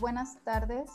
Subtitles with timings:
[0.00, 0.90] buenas tardes.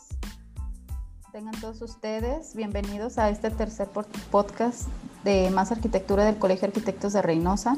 [1.32, 3.88] Tengan todos ustedes bienvenidos a este tercer
[4.32, 4.88] podcast
[5.24, 7.78] de Más Arquitectura del Colegio de Arquitectos de Reynosa.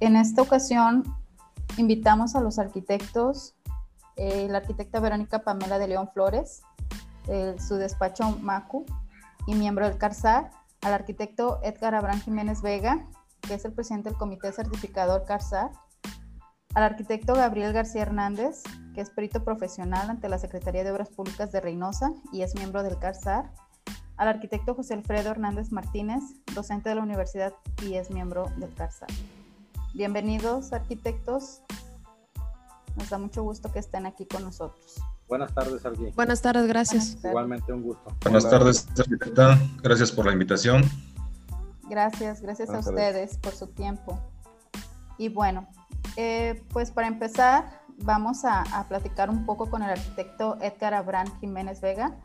[0.00, 1.04] En esta ocasión
[1.76, 3.54] invitamos a los arquitectos,
[4.16, 6.62] eh, la arquitecta Verónica Pamela de León Flores,
[7.58, 8.86] su despacho MACU
[9.46, 10.50] y miembro del CARSAR,
[10.80, 13.06] al arquitecto Edgar Abraham Jiménez Vega,
[13.42, 15.70] que es el presidente del Comité Certificador CARSAR,
[16.74, 18.62] al arquitecto Gabriel García Hernández,
[18.98, 22.82] que es perito profesional ante la Secretaría de Obras Públicas de Reynosa y es miembro
[22.82, 23.48] del CARSAR,
[24.16, 27.54] al arquitecto José Alfredo Hernández Martínez, docente de la universidad
[27.86, 29.08] y es miembro del CARSAR.
[29.94, 31.60] Bienvenidos arquitectos,
[32.96, 34.96] nos da mucho gusto que estén aquí con nosotros.
[35.28, 36.12] Buenas tardes, alguien.
[36.16, 37.18] Buenas tardes, gracias.
[37.22, 38.12] Igualmente un gusto.
[38.22, 39.60] Buenas tardes, arquitecta.
[39.80, 40.82] Gracias por la invitación.
[41.88, 44.18] Gracias, gracias a ustedes por su tiempo.
[45.18, 45.68] Y bueno,
[46.16, 51.80] eh, pues para empezar, vamos a, platicar un poco con el arquitecto Edgar Abraham Jiménez
[51.80, 52.16] Vega,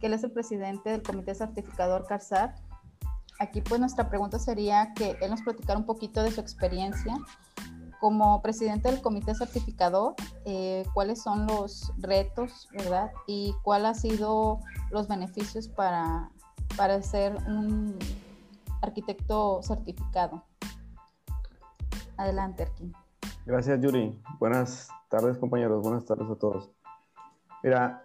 [0.00, 2.54] que él es el presidente del Comité Certificador CARSAR.
[3.38, 7.14] Aquí pues nuestra pregunta sería que él nos platicara un poquito de su experiencia
[8.00, 10.14] como presidente del comité certificador,
[10.44, 13.10] eh, cuáles son los retos, ¿verdad?
[13.26, 16.30] Y cuál ha sido los beneficios para,
[16.76, 17.98] para ser un
[18.82, 20.44] arquitecto certificado.
[22.18, 22.94] Adelante, Erkin.
[23.46, 24.12] Gracias, Yuri.
[24.40, 25.80] Buenas tardes, compañeros.
[25.80, 26.68] Buenas tardes a todos.
[27.62, 28.04] Mira,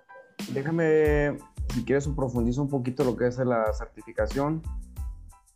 [0.53, 1.36] déjame,
[1.73, 4.62] si quieres, profundizo un poquito lo que es la certificación.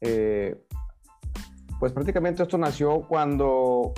[0.01, 0.59] Eh,
[1.79, 3.93] pues prácticamente esto nació cuando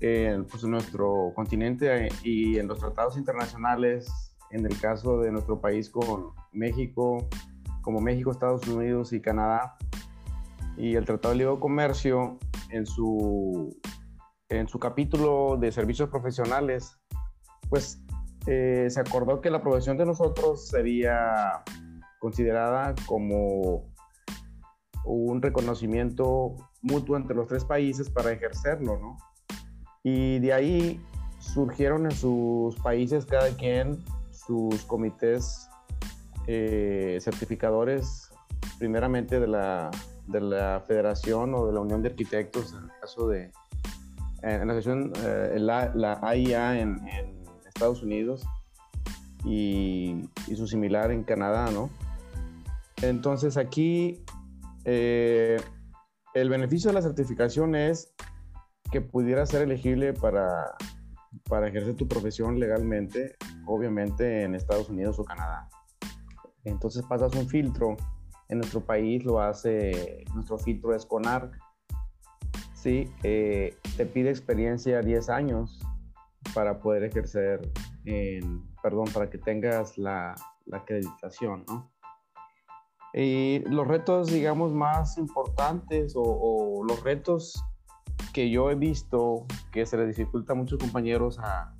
[0.00, 5.60] eh, pues en nuestro continente y en los tratados internacionales, en el caso de nuestro
[5.60, 7.28] país con México,
[7.82, 9.76] como México, Estados Unidos y Canadá,
[10.76, 12.38] y el Tratado de Libre Comercio,
[12.70, 13.78] en su
[14.48, 16.98] en su capítulo de servicios profesionales,
[17.68, 18.00] pues
[18.46, 21.62] eh, se acordó que la profesión de nosotros sería
[22.18, 23.84] considerada como
[25.04, 29.16] un reconocimiento mutuo entre los tres países para ejercerlo, ¿no?
[30.02, 31.00] Y de ahí
[31.38, 35.68] surgieron en sus países cada quien sus comités
[36.46, 38.30] eh, certificadores,
[38.78, 39.90] primeramente de la,
[40.26, 43.50] de la Federación o de la Unión de Arquitectos, en el caso de,
[44.42, 46.98] en la sesión, eh, la, la, AIA en,
[47.66, 48.44] Estados Unidos
[49.44, 51.90] y, su similar en Canadá, ¿no?
[53.02, 54.24] Entonces aquí
[54.84, 55.60] eh,
[56.34, 58.12] el beneficio de la certificación es
[58.90, 60.74] que pudiera ser elegible para,
[61.48, 65.68] para ejercer tu profesión legalmente, obviamente en Estados Unidos o Canadá.
[66.64, 67.96] Entonces pasas un filtro,
[68.48, 71.56] en nuestro país lo hace, nuestro filtro es CONARC,
[72.78, 73.12] ¿sí?
[73.22, 75.80] Eh, te pide experiencia 10 años
[76.54, 77.70] para poder ejercer,
[78.04, 80.34] en, perdón, para que tengas la,
[80.66, 81.90] la acreditación, ¿no?
[83.14, 87.62] Y los retos, digamos, más importantes o, los retos
[88.32, 91.74] que yo he visto que se les dificulta a muchos compañeros a,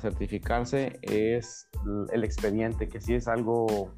[0.00, 1.70] certificarse es
[2.12, 3.94] el expediente, que sí es algo,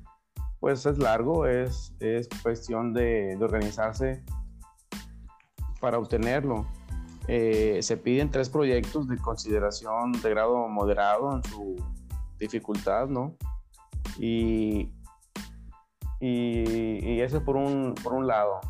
[0.61, 4.23] pues es largo, es, es cuestión de organizarse
[5.87, 6.67] para obtenerlo.
[7.29, 11.77] Eh, se piden tres proyectos de consideración de grado moderado en su
[12.41, 13.37] dificultad, ¿no?
[14.19, 14.91] Y,
[16.19, 18.61] y, eso por un, por un lado.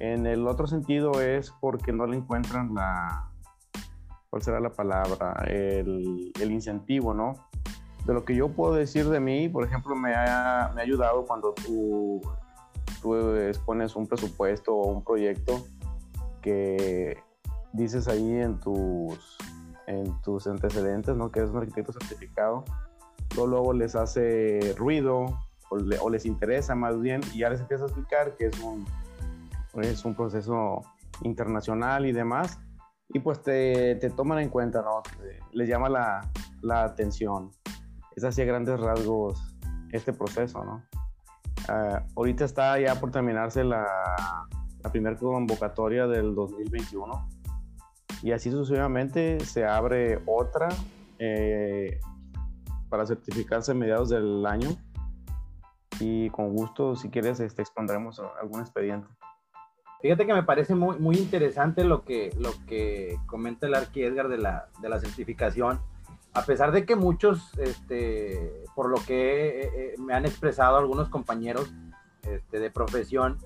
[0.00, 3.30] En el otro sentido es porque no le encuentran la,
[4.28, 5.44] ¿cuál será la palabra?
[5.46, 7.34] El, el incentivo, ¿no?
[8.04, 11.24] De lo que yo puedo decir de mí, por ejemplo, me ha, me ha ayudado
[11.24, 12.20] cuando tú,
[13.00, 15.64] tú expones un presupuesto o un proyecto
[16.42, 17.16] que
[17.72, 19.38] dices ahí en tus,
[19.86, 21.30] en tus antecedentes, ¿no?
[21.30, 22.64] Que eres un arquitecto certificado,
[23.34, 25.26] luego, luego les hace ruido
[25.70, 28.84] o, les interesa más bien y ya les empieza a explicar que es un,
[29.80, 30.82] es un proceso
[31.22, 32.58] internacional y demás
[33.08, 35.02] y pues te, te toman en cuenta, ¿no?
[35.52, 36.20] Les llama la,
[36.62, 37.50] la atención.
[38.16, 39.56] Es así a grandes rasgos
[39.92, 40.82] este proceso, ¿no?
[41.68, 43.86] Ah, ahorita está ya por terminarse la,
[44.82, 47.28] la primera convocatoria del 2021
[48.22, 50.68] y así sucesivamente se abre otra
[51.18, 52.00] eh,
[52.88, 54.70] para certificarse a mediados del año
[55.98, 59.08] y con gusto si quieres este, expondremos algún expediente.
[60.00, 64.28] Fíjate que me parece muy, muy interesante lo que, lo que comenta el Arqui Edgar
[64.28, 65.80] de la, de la certificación.
[66.34, 71.72] A pesar de que muchos, este, por lo que me han expresado algunos compañeros
[72.22, 73.38] este, de profesión,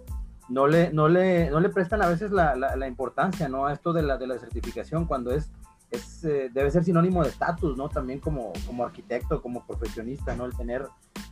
[0.48, 3.66] no le, no le, no le prestan a veces la, la, importancia ¿no?
[3.66, 5.50] a esto de la, de la certificación cuando es
[5.90, 7.88] es, eh, debe ser sinónimo de estatus, ¿no?
[7.88, 10.44] También como, como arquitecto, como profesionista, ¿no?
[10.44, 10.86] El tener,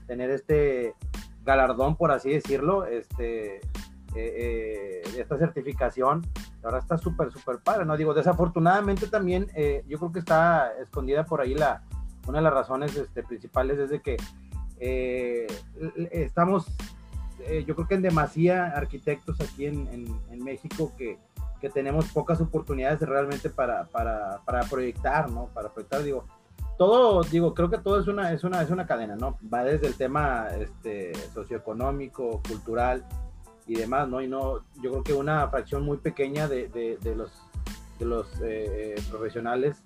[0.07, 0.95] tener este
[1.45, 3.61] galardón, por así decirlo, este,
[4.15, 6.23] eh, esta certificación,
[6.63, 7.97] ahora está súper, súper padre, ¿no?
[7.97, 9.49] Digo, desafortunadamente también,
[9.87, 11.83] yo creo que está escondida por ahí la,
[12.27, 14.17] una de las razones este, principales es de que
[16.11, 16.67] estamos,
[17.67, 19.88] yo creo que en demasía arquitectos aquí en,
[20.31, 21.19] en, México que,
[21.61, 25.46] que tenemos pocas oportunidades realmente para, para, para, proyectar, ¿no?
[25.55, 26.25] Para proyectar, digo,
[26.76, 29.38] todo, digo, creo que todo es una, es una, es una cadena, ¿no?
[29.52, 33.05] Va desde el tema este, socioeconómico, cultural
[33.67, 34.20] y demás, ¿no?
[34.20, 37.32] Y no, yo creo que una fracción muy pequeña de, de, los,
[37.99, 39.82] de los eh, profesionales,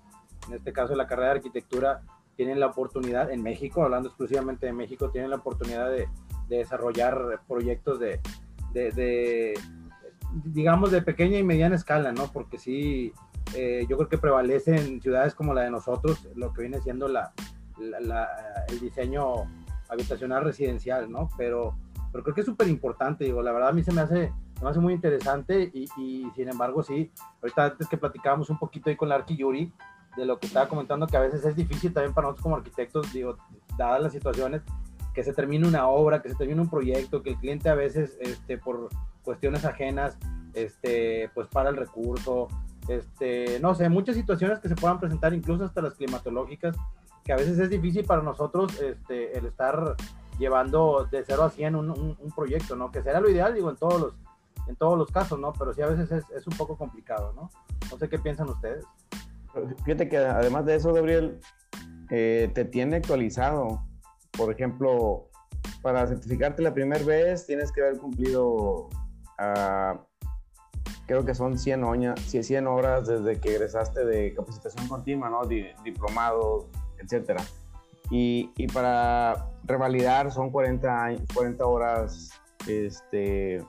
[0.47, 2.01] en este caso la carrera de arquitectura,
[2.35, 6.07] tienen la oportunidad, en México, hablando exclusivamente de México, tienen la oportunidad de,
[6.49, 8.19] de desarrollar proyectos de,
[8.73, 9.53] de
[10.43, 12.31] digamos, de pequeña y mediana escala, ¿no?
[12.31, 13.13] Porque sí,
[13.55, 17.07] eh, yo creo que prevalece en ciudades como la de nosotros lo que viene siendo
[17.07, 17.33] la,
[18.67, 19.45] el diseño
[19.89, 21.29] habitacional residencial, ¿no?
[21.37, 21.75] Pero,
[22.11, 24.31] pero creo que es súper importante, digo, la verdad a mí se me hace,
[24.61, 27.11] me hace muy interesante y, y, sin embargo sí,
[27.41, 29.37] ahorita antes que platicábamos un poquito ahí con la Arqui
[30.17, 33.11] de lo que estaba comentando, que a veces es difícil también para nosotros como arquitectos,
[33.13, 33.37] digo,
[33.77, 34.61] dadas las situaciones,
[35.19, 38.17] que se termine una obra, que se termine un proyecto, que el cliente a veces,
[38.21, 38.87] este, por
[39.21, 40.17] cuestiones ajenas,
[40.53, 42.47] este, pues para el recurso,
[42.87, 46.77] este, no sé, muchas situaciones que se puedan presentar, incluso hasta las climatológicas,
[47.25, 49.97] que a veces es difícil para nosotros este, el estar
[50.37, 52.89] llevando de 0 a 100 un, un, proyecto, ¿no?
[52.89, 54.13] Que será lo ideal, digo, en todos los,
[54.69, 55.51] en todos los casos, ¿no?
[55.51, 57.51] Pero sí a veces es, es un poco complicado, ¿no?
[57.91, 58.85] No sé qué piensan ustedes.
[59.83, 61.41] Fíjate que además de eso, Gabriel,
[62.09, 63.83] eh, te tiene actualizado.
[64.31, 65.29] Por ejemplo,
[65.81, 68.89] para certificarte la primera vez tienes que haber cumplido
[71.09, 75.43] creo que son 100, 100 horas desde que egresaste de capacitación continua, ¿no?
[75.83, 76.65] diplomados,
[76.99, 77.41] etcétera.
[78.11, 82.31] Y, y, para revalidar son 40, 40 horas
[82.67, 83.63] este,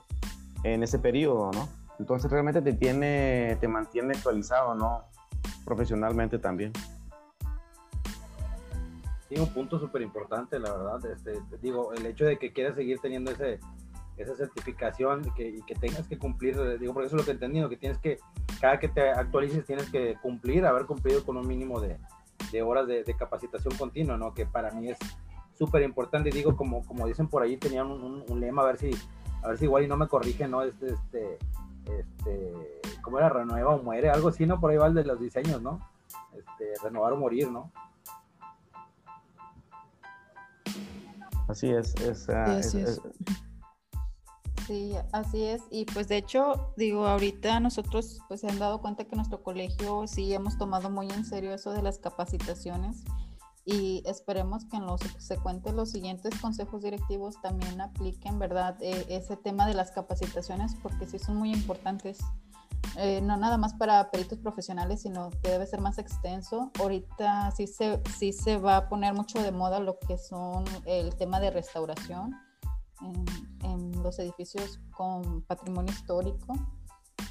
[0.63, 1.67] en ese periodo, ¿no?
[1.97, 5.05] Entonces realmente te, tiene, te mantiene actualizado, ¿no?
[5.65, 6.73] Profesionalmente también.
[9.31, 11.05] Sí, un punto súper importante, la verdad.
[11.05, 13.61] Este, digo, el hecho de que quieras seguir teniendo ese,
[14.17, 17.33] esa certificación y que tengas que cumplir, eh, digo, porque eso es lo que he
[17.35, 18.17] entendido, que tienes que,
[18.59, 21.97] cada que te actualices tienes que cumplir, haber cumplido con un mínimo de,
[22.51, 24.33] de horas de, de, capacitación continua, ¿no?
[24.33, 24.97] Que para mí es
[25.57, 28.91] súper importante, digo, como, como dicen por ahí, tenían un, un, lema, a ver si,
[29.43, 30.61] a ver si igual y no me corrigen, ¿no?
[30.63, 31.37] Este, este,
[31.85, 33.29] este, ¿cómo era?
[33.29, 34.59] Renueva o muere, algo así, ¿no?
[34.59, 35.79] Por ahí va el de los diseños, ¿no?
[36.33, 37.71] Este, renovar o morir, ¿no?
[41.51, 43.01] Así es, es, uh, es, es
[44.67, 45.61] Sí, así es.
[45.69, 50.07] Y pues de hecho, digo, ahorita nosotros pues se han dado cuenta que nuestro colegio
[50.07, 53.03] sí hemos tomado muy en serio eso de las capacitaciones
[53.65, 58.77] y esperemos que en los subsecuentes los siguientes consejos directivos también apliquen, ¿verdad?
[58.81, 62.19] E, ese tema de las capacitaciones porque sí son muy importantes.
[62.97, 66.71] Eh, no nada más para peritos profesionales, sino que debe ser más extenso.
[66.79, 71.15] Ahorita sí se, sí se va a poner mucho de moda lo que son el
[71.15, 72.35] tema de restauración
[73.63, 76.55] en, los edificios con patrimonio histórico.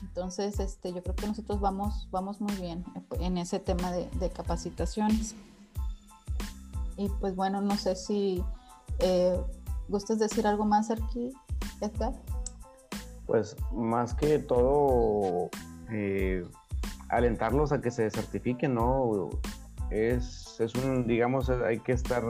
[0.03, 2.85] Entonces, este, yo creo que nosotros vamos, vamos muy bien
[3.19, 5.35] en ese tema de, de capacitaciones.
[6.97, 8.45] Y pues bueno, no sé si
[9.01, 9.41] eh,
[9.89, 11.33] gustas decir algo más aquí,
[11.81, 12.13] Edgar.
[13.31, 15.51] Pues más que todo,
[15.93, 16.43] eh,
[17.11, 19.31] alentarlos a que se certifiquen, ¿no?
[19.89, 22.25] Es, es un, digamos, hay que estar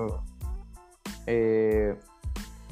[1.27, 1.97] eh,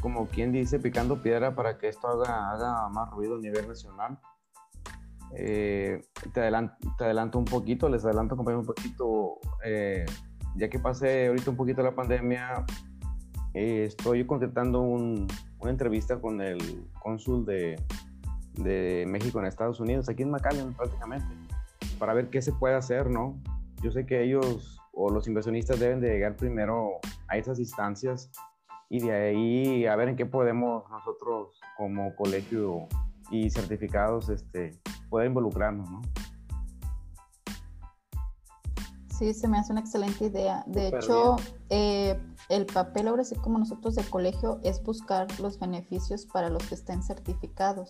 [0.03, 4.19] como quien dice, picando piedra para que esto haga, haga más ruido a nivel nacional.
[5.35, 6.03] Eh,
[6.35, 9.39] te, adelanto, te, adelanto, un poquito, les adelanto, compañero, un poquito,
[10.55, 12.67] ya que pasé ahorita un poquito la pandemia,
[13.55, 15.27] estoy concretando un,
[15.61, 17.83] una entrevista con el cónsul de,
[18.63, 21.27] de, México en Estados Unidos, aquí en McAllen prácticamente,
[21.99, 23.41] para ver qué se puede hacer, ¿no?
[23.83, 26.99] Yo sé que ellos o los inversionistas deben de llegar primero
[27.29, 28.31] a esas instancias
[28.89, 32.89] y de ahí a ver en qué podemos nosotros como colegio
[33.31, 36.01] y certificados este, poder involucrarnos, ¿no?
[39.19, 40.63] Sí, se me hace una excelente idea.
[40.69, 41.37] De Super hecho,
[41.71, 46.65] eh, el papel ahora sí como nosotros del colegio es buscar los beneficios para los
[46.69, 47.89] que estén certificados.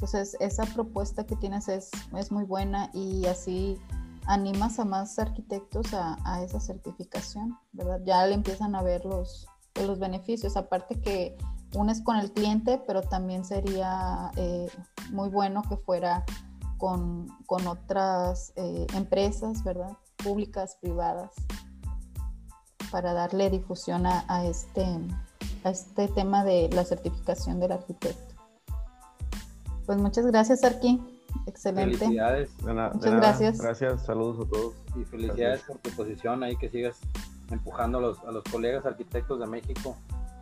[0.00, 3.78] Entonces, esa propuesta que tienes es, es muy buena y así
[4.24, 8.00] animas a más arquitectos a, a esa certificación, ¿verdad?
[8.06, 11.36] Ya le empiezan a ver los, los beneficios, aparte que
[11.74, 14.70] unes con el cliente, pero también sería eh,
[15.10, 16.24] muy bueno que fuera
[16.78, 19.98] con, con otras eh, empresas, ¿verdad?
[20.24, 21.32] Públicas, privadas,
[22.90, 24.86] para darle difusión a, este,
[25.62, 28.29] a este tema de la certificación del arquitecto.
[29.90, 31.00] Pues muchas gracias, Arqui.
[31.48, 31.98] Excelente.
[31.98, 32.56] Felicidades.
[32.58, 33.26] De na- de Muchas nada.
[33.26, 33.58] gracias.
[33.60, 34.74] Gracias, saludos a todos.
[34.94, 36.96] Y felicidades por tu posición ahí, que sigas
[37.50, 39.96] empujando a los, a los colegas arquitectos de México,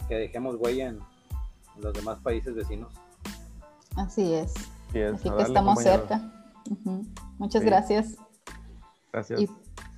[0.07, 0.97] que dejemos huella en,
[1.77, 2.93] en los demás países vecinos.
[3.97, 4.53] Así es.
[4.93, 6.31] Sí, es, Así que darle, estamos cerca.
[7.39, 7.67] Muchas Sí.
[7.67, 8.17] gracias.
[9.15, 9.41] Gracias.
[9.41, 9.49] Y,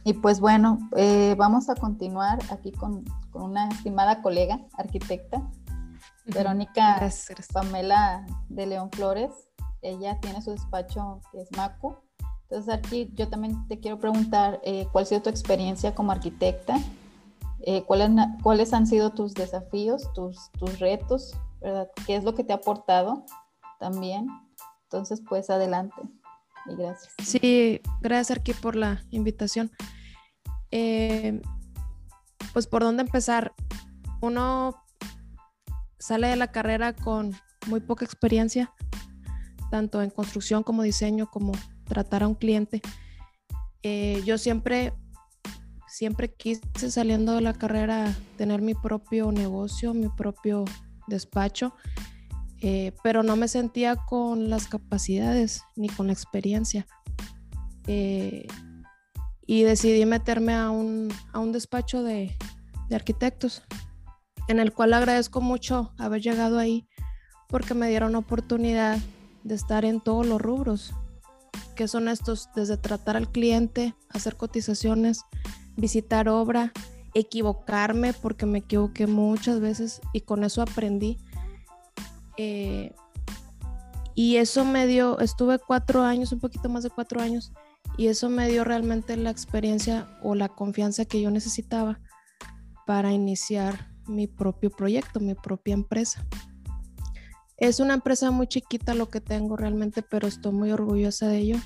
[0.05, 3.03] y pues bueno, eh, vamos a continuar aquí con,
[3.33, 5.43] con una estimada colega arquitecta,
[6.27, 7.49] Verónica Gracias.
[7.53, 9.31] Pamela de León Flores.
[9.83, 11.97] Ella tiene su despacho que es MACU.
[12.43, 16.79] Entonces aquí yo también te quiero preguntar eh, cuál ha sido tu experiencia como arquitecta,
[17.63, 18.11] Eh, cuáles,
[18.43, 21.89] cuáles han sido tus desafíos, tus, tus retos, ¿verdad?
[22.07, 23.27] ¿Qué es lo que te ha aportado
[23.79, 24.29] también?
[24.85, 26.01] Entonces pues adelante
[26.67, 27.13] y gracias.
[27.23, 29.71] Sí, gracias Arqui por la invitación.
[30.71, 31.43] Eh,
[32.53, 33.53] pues por dónde empezar.
[34.23, 34.75] Uno
[36.01, 37.33] sale de la carrera con
[37.69, 38.73] muy poca experiencia,
[39.71, 41.53] tanto en construcción como diseño, como
[41.85, 42.81] tratar a un cliente.
[43.83, 44.93] Eh, yo siempre,
[45.87, 50.65] siempre quise saliendo de la carrera tener mi propio negocio, mi propio
[51.07, 51.75] despacho,
[52.63, 56.87] eh, pero no me sentía con las capacidades ni con la experiencia.
[57.87, 58.47] Eh,
[59.47, 62.37] y decidí meterme a un, a un despacho de,
[62.89, 63.63] de arquitectos,
[64.51, 66.89] en el cual agradezco mucho haber llegado ahí
[67.47, 68.99] porque me dieron oportunidad
[69.45, 70.93] de estar en todos los rubros,
[71.77, 75.23] que son estos, desde tratar al cliente, hacer cotizaciones,
[75.77, 76.73] visitar obra,
[77.15, 81.19] equivocarme porque me equivoqué muchas veces y con eso aprendí.
[82.37, 82.93] Eh,
[84.17, 87.53] y eso me dio, estuve cuatro años, un poquito más de cuatro años,
[87.97, 92.01] y eso me dio realmente la experiencia o la confianza que yo necesitaba
[92.85, 96.27] para iniciar mi propio proyecto, mi propia empresa.
[97.57, 101.57] Es una empresa muy chiquita lo que tengo realmente, pero estoy muy orgullosa de ello.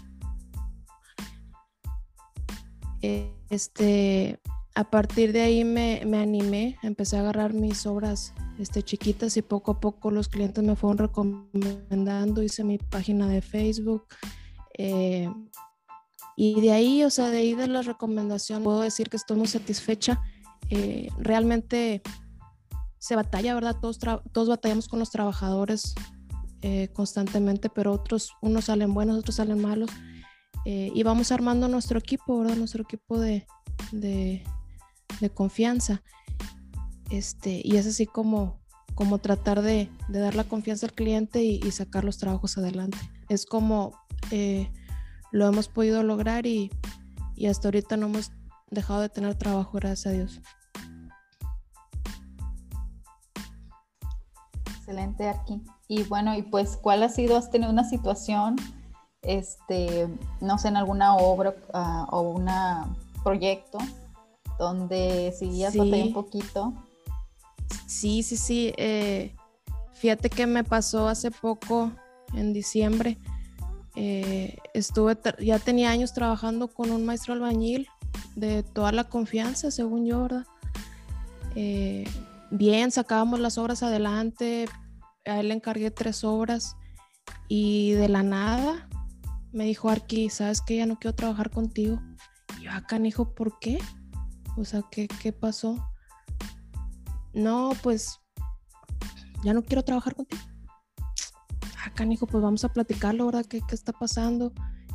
[3.03, 4.41] Eh, Este,
[4.75, 9.43] a partir de ahí me, me animé, empecé a agarrar mis obras este, chiquitas y
[9.43, 14.07] poco a poco los clientes me fueron recomendando, hice mi página de Facebook.
[14.79, 15.31] eh,
[16.37, 19.47] y de ahí, o sea, de ahí de la recomendación, puedo decir que estoy muy
[19.47, 20.21] satisfecha.
[20.71, 22.03] Eh, realmente
[23.05, 23.77] se batalla, ¿verdad?
[23.79, 25.95] Todos, todos batallamos con los trabajadores
[26.63, 29.91] eh, constantemente, pero otros, unos salen buenos, otros salen malos.
[30.65, 32.57] Eh, y vamos armando nuestro equipo, ¿verdad?
[32.57, 33.47] Nuestro equipo de,
[33.93, 34.43] de,
[35.35, 36.03] confianza.
[37.11, 38.63] Este, y es así como,
[38.95, 42.97] como tratar de, de dar la confianza al cliente y, y sacar los trabajos adelante.
[43.29, 43.93] Es como
[44.31, 44.73] eh,
[45.31, 46.71] lo hemos podido lograr y,
[47.37, 48.33] y hasta ahorita no hemos
[48.71, 50.41] dejado de tener trabajo, gracias a Dios.
[54.85, 55.63] Excelente, Arqui.
[55.89, 57.39] Y bueno, y pues, ¿cuál ha sido?
[57.39, 58.57] ¿Has tenido una situación,
[59.23, 60.09] este,
[60.43, 62.47] no sé, en alguna obra ah, o un
[63.23, 63.79] proyecto
[64.59, 65.79] donde has Sí.
[65.81, 66.75] un poquito?
[67.87, 68.75] Sí, sí, sí.
[68.77, 69.35] eh,
[69.95, 71.91] fíjate que me pasó hace poco,
[72.35, 73.17] en diciembre.
[73.97, 77.89] eh, estuve, ya tenía años trabajando con un maestro albañil
[78.37, 80.47] de toda la confianza, según yo, ¿verdad?
[81.55, 82.05] Eh,
[82.51, 84.67] bien, sacábamos las obras adelante.
[85.27, 86.77] A él le encargué tres obras
[87.49, 88.89] y de la nada
[89.53, 92.01] me dijo Arqui, ¿sabes que Ya no quiero trabajar contigo.
[92.59, 93.79] Y yo, acá, hijo, ¿por qué?
[94.57, 95.79] O sea, ¿qué, qué pasó?
[97.35, 98.21] no, pues
[99.43, 100.43] ya no quiero trabajar contigo.
[101.85, 103.45] Ah, canijo, pues vamos a platicarlo, ¿verdad?
[103.45, 104.53] ¿Qué, qué está pasando?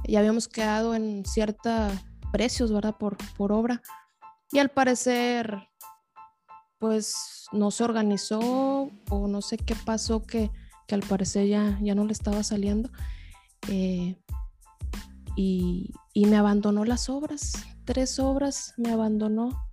[0.07, 1.91] Ya habíamos quedado en cierta
[2.31, 2.95] precios, ¿verdad?
[2.97, 3.81] Por, por obra.
[4.51, 5.68] Y al parecer,
[6.79, 10.49] pues no se organizó o no sé qué pasó que,
[10.87, 12.89] que al parecer ya, ya no le estaba saliendo.
[13.67, 14.15] Eh,
[15.35, 17.53] y, y me abandonó las obras,
[17.85, 19.69] tres obras me abandonó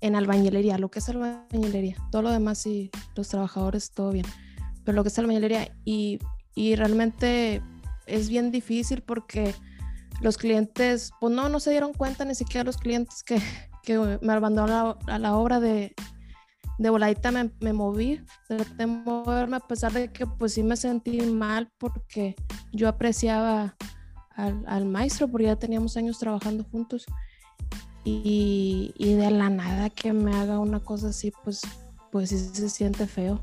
[0.00, 1.96] en albañilería, lo que es albañilería.
[2.10, 4.26] Todo lo demás y los trabajadores, todo bien.
[4.84, 6.20] Pero lo que es albañilería y,
[6.54, 7.60] y realmente
[8.06, 9.54] es bien difícil porque
[10.20, 13.40] los clientes, pues no, no se dieron cuenta ni siquiera los clientes que,
[13.86, 15.94] que me abandonaron a la, a la obra de,
[16.78, 20.76] de voladita me, me moví, traté de moverme a pesar de que pues sí me
[20.76, 22.34] sentí mal porque
[22.72, 23.76] yo apreciaba
[24.34, 27.06] al, al maestro porque ya teníamos años trabajando juntos
[28.04, 31.62] y, y de la nada que me haga una cosa así, pues,
[32.10, 33.40] pues sí se siente feo.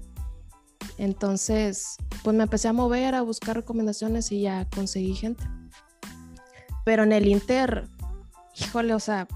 [0.97, 5.43] Entonces, pues me empecé a mover, a buscar recomendaciones y ya conseguí gente.
[6.85, 7.87] Pero en el Inter,
[8.55, 9.27] híjole, o sea,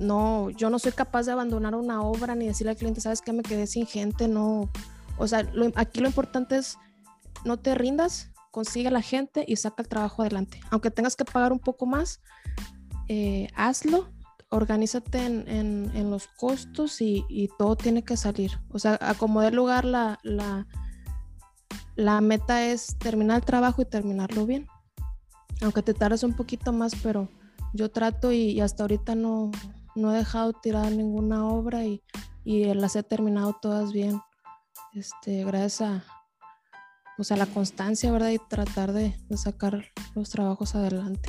[0.00, 3.32] no, yo no soy capaz de abandonar una obra ni decirle al cliente, sabes que
[3.32, 4.70] me quedé sin gente, no.
[5.18, 5.46] O sea,
[5.76, 6.78] aquí lo importante es
[7.44, 10.60] no te rindas, consigue la gente y saca el trabajo adelante.
[10.70, 12.20] Aunque tengas que pagar un poco más,
[13.08, 14.10] eh, hazlo,
[14.50, 18.60] organízate en, los costos y, todo tiene que salir.
[18.70, 20.66] O sea, a como dé lugar la, la,
[21.96, 24.66] la meta es terminar el trabajo y terminarlo bien.
[25.62, 27.28] Aunque te tardes un poquito más, pero
[27.72, 29.50] yo trato y, hasta ahorita no,
[29.94, 32.02] no he dejado tirada ninguna obra y,
[32.44, 34.20] las he terminado todas bien.
[34.94, 36.04] Este, gracias a,
[37.16, 38.30] pues a la constancia, ¿verdad?
[38.30, 39.84] Y tratar de, sacar
[40.14, 41.28] los trabajos adelante.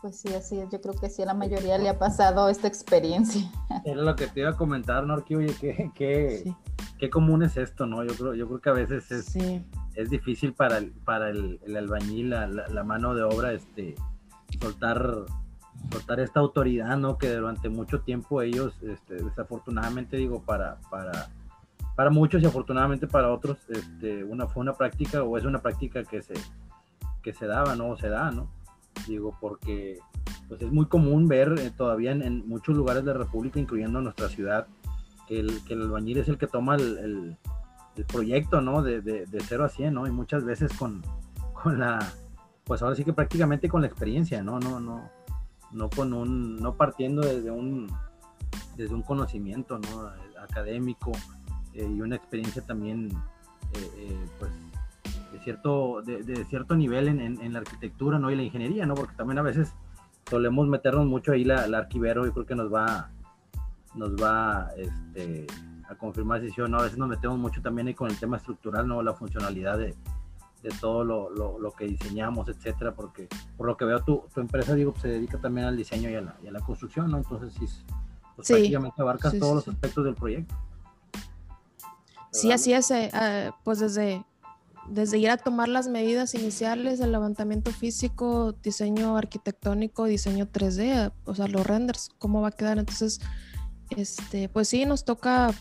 [0.00, 0.70] Pues sí, así es.
[0.70, 3.50] Yo creo que sí, a la mayoría le ha pasado esta experiencia.
[3.84, 6.54] Era lo que te iba a comentar, Norki, oye, qué, qué,
[6.98, 8.04] qué común es esto, ¿no?
[8.04, 9.36] Yo creo, yo creo que a veces es,
[9.94, 13.94] es difícil para el, para el, albañil, la, la, mano de obra, este,
[14.58, 15.24] soltar,
[15.90, 17.18] soltar esta autoridad, ¿no?
[17.18, 21.28] Que durante mucho tiempo ellos, este, desafortunadamente digo, para, para,
[21.96, 26.04] para muchos y afortunadamente para otros, este, una, fue una práctica o es una práctica
[26.04, 26.34] que se,
[27.22, 27.96] que se daba, ¿no?
[27.96, 28.48] Se da, ¿no?
[29.06, 29.98] Digo, porque
[30.48, 34.28] pues es muy común ver eh, todavía en, muchos lugares de la República, incluyendo nuestra
[34.28, 34.66] ciudad,
[35.28, 37.36] que el, que el albañil es el que toma el, el,
[38.06, 38.82] proyecto, ¿no?
[38.82, 40.06] De, de, de 0 a 100, ¿no?
[40.06, 41.02] Y muchas veces con,
[41.52, 41.98] con la,
[42.70, 44.60] pues ahora sí que prácticamente con la experiencia, ¿no?
[44.60, 45.10] No, no,
[45.72, 47.90] no con un, no partiendo desde un,
[48.76, 50.08] desde un conocimiento, ¿no?
[50.40, 51.10] Académico
[51.74, 53.10] eh, y una experiencia también,
[53.72, 54.52] eh, eh, pues,
[55.32, 58.30] de cierto, de, cierto nivel en, en, la arquitectura, ¿no?
[58.30, 58.94] Y la ingeniería, ¿no?
[58.94, 59.74] Porque también a veces
[60.28, 63.10] solemos meternos mucho ahí la arquivero, yo creo que nos va,
[63.96, 65.44] nos va, este,
[65.88, 66.78] a confirmar si sí o no.
[66.78, 69.02] A veces nos metemos mucho también ahí con el tema estructural, ¿no?
[69.02, 69.96] La funcionalidad de,
[70.62, 74.74] de todo lo, lo, que diseñamos, etcétera, porque por lo que veo tu, tu empresa,
[74.74, 77.18] digo, se dedica también al diseño y a la, y a la construcción, ¿no?
[77.18, 77.66] Entonces, sí,
[78.36, 80.54] pues, prácticamente abarcas todos los aspectos del proyecto.
[82.32, 84.24] Sí, así es, eh, ah, pues desde,
[84.88, 91.34] desde ir a tomar las medidas iniciales, el levantamiento físico, diseño arquitectónico, diseño 3D, o
[91.34, 92.78] sea, los renders, cómo va a quedar.
[92.78, 93.20] Entonces,
[93.96, 95.52] este, pues sí, nos toca,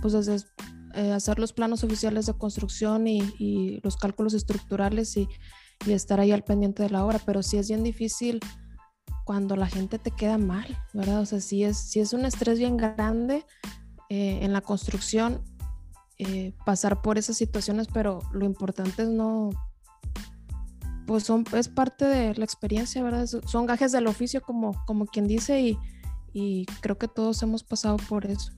[0.00, 0.46] pues desde
[0.94, 5.28] eh, hacer los planos oficiales de construcción y, los cálculos estructurales y,
[5.86, 8.38] estar ahí al pendiente de la obra, pero sí es bien difícil
[9.24, 11.20] cuando la gente te queda mal, ¿verdad?
[11.20, 13.46] O sea, sí es, si es un estrés bien grande
[14.10, 15.42] eh, en la construcción
[16.18, 19.48] eh, pasar por esas situaciones, pero lo importante es no,
[21.06, 23.26] pues son, es parte de la experiencia, ¿verdad?
[23.26, 25.78] Son gajes del oficio, como, como quien dice,
[26.34, 28.52] y creo que todos hemos pasado por eso.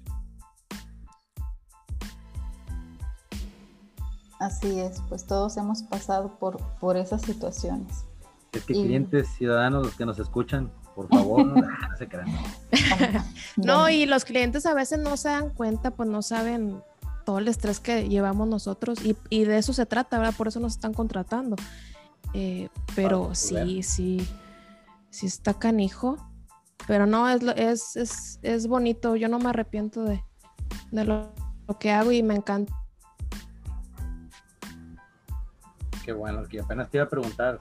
[4.43, 8.05] Así es, pues todos hemos pasado por, por esas situaciones.
[8.51, 11.55] Es que clientes, ciudadanos, los que nos escuchan, por favor, no,
[11.99, 12.27] se crean.
[13.57, 16.83] no, y los clientes a veces no se dan cuenta, pues no saben
[17.25, 18.99] todo el estrés que llevamos nosotros
[19.31, 20.35] y, de eso se trata, ¿verdad?
[20.37, 21.55] Por eso nos están contratando.
[22.35, 24.27] Eh, pero sí, sí,
[25.11, 26.17] sí está canijo.
[26.89, 29.15] Pero no, es, es, es, es bonito.
[29.15, 30.25] Yo no me arrepiento de,
[30.91, 31.33] de lo,
[31.79, 32.82] que hago y me encanta
[36.05, 37.59] Qué bueno, que apenas te iba a preguntar.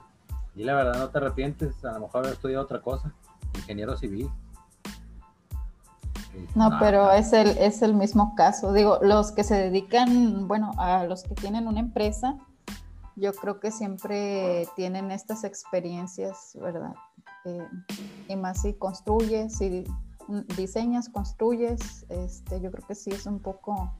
[0.54, 3.12] Y la verdad, no te arrepientes, a lo mejor haber estudiado otra cosa,
[3.54, 4.28] ingeniero civil.
[6.54, 8.72] No, pero es el, es el mismo caso.
[8.72, 12.38] Digo, los que se dedican, bueno, a los que tienen una empresa,
[13.16, 16.94] yo creo que siempre tienen estas experiencias, ¿verdad?
[17.44, 17.66] Eh,
[18.28, 19.84] y más si construyes, si
[20.56, 23.92] diseñas, construyes, este, yo creo que sí es un poco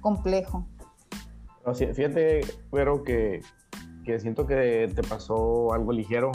[0.00, 0.66] complejo.
[1.74, 3.42] fíjate, pero que
[4.04, 6.32] que siento que te pasó algo ligero.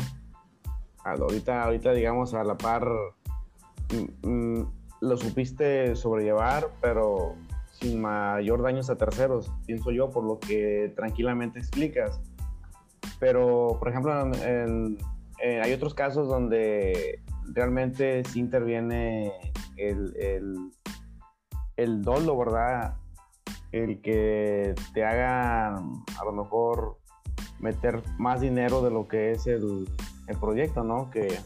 [1.04, 2.88] Ahorita, ahorita digamos, a la par,
[3.94, 7.36] mm, mm, lo supiste sobrellevar, pero
[7.80, 12.20] sin mayor daños a terceros, pienso yo, por lo que tranquilamente explicas.
[13.20, 17.22] Pero, por ejemplo, hay otros casos donde
[17.54, 19.32] realmente sí interviene
[19.78, 20.72] el, el,
[21.78, 22.98] el dolo, ¿verdad?
[23.72, 26.97] El que te hagan a lo mejor
[27.60, 29.90] meter más dinero de lo que es el,
[30.28, 31.10] el proyecto, ¿no?
[31.10, 31.40] Que,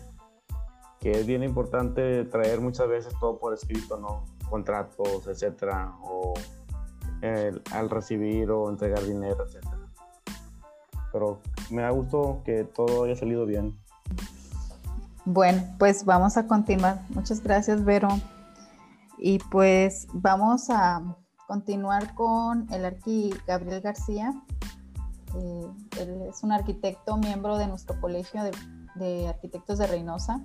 [1.00, 4.26] que, es bien importante traer muchas veces todo por escrito, ¿no?
[4.50, 6.34] Contratos, etcétera, o
[7.71, 9.78] al recibir o entregar dinero, etcétera.
[11.12, 13.78] Pero me da gusto que todo haya salido bien.
[15.26, 17.02] Bueno, pues vamos a continuar.
[17.10, 18.10] Muchas gracias, Vero.
[19.17, 21.15] Y pues vamos a
[21.47, 24.34] continuar con el arqui Gabriel García.
[25.36, 25.67] Eh,
[26.00, 28.41] él es un arquitecto, miembro de nuestro colegio
[28.96, 30.41] de, arquitectos de Reynosa.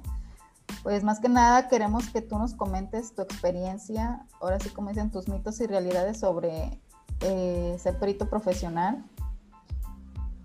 [0.83, 5.11] Pues más que nada queremos que tú nos comentes tu experiencia, ahora sí como dicen
[5.11, 6.81] tus mitos y realidades sobre
[7.21, 9.05] eh, ser perito profesional.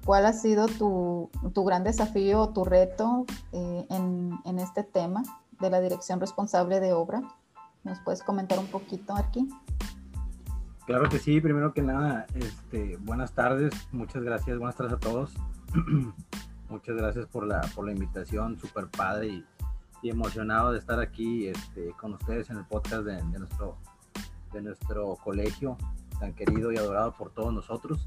[0.05, 5.21] ¿Cuál ha sido tu, tu gran desafío o tu reto eh, en, en, este tema
[5.59, 7.21] de la dirección responsable de obra?
[7.83, 9.47] ¿Nos puedes comentar un poquito, Arqui?
[10.85, 15.31] Claro que sí, primero que nada, este, buenas tardes, muchas gracias, buenas tardes a todos.
[16.69, 19.45] muchas gracias por la, por la invitación, súper padre y,
[20.03, 23.77] emocionado de estar aquí este, con ustedes en el podcast de, nuestro,
[24.51, 25.77] de nuestro colegio
[26.19, 28.03] tan querido y adorado por todos nosotros.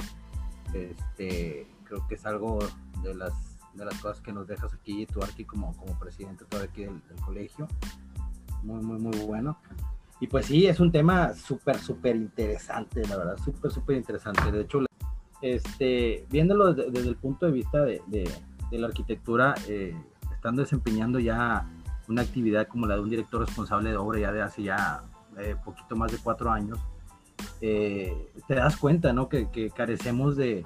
[0.75, 2.59] Este, creo que es algo
[3.05, 3.33] de las,
[3.75, 7.21] de las cosas que nos dejas aquí, tú aquí como, como presidente todo aquí del
[7.25, 7.69] colegio.
[8.65, 9.57] Muy, muy, muy bueno.
[10.21, 14.51] Y pues sí, es un tema súper, súper interesante, la verdad, súper, súper interesante.
[14.51, 14.81] De hecho,
[15.43, 19.95] este, viéndolo desde, el punto de vista de, de, la arquitectura, eh,
[20.33, 21.69] estando desempeñando ya
[22.09, 25.03] una actividad como la de un director responsable de obra ya de hace ya
[25.39, 26.79] eh, poquito más de cuatro años,
[27.61, 29.29] eh, te das cuenta, ¿no?
[29.29, 30.65] Que, carecemos de,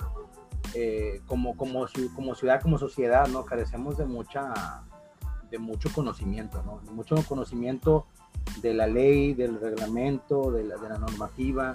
[0.74, 3.44] eh, como, como, como ciudad, como sociedad, ¿no?
[3.44, 4.82] Carecemos de mucha,
[5.50, 6.80] de mucho conocimiento, ¿no?
[6.92, 8.06] Mucho conocimiento
[8.60, 11.74] de la ley, del reglamento, de la, de la normativa,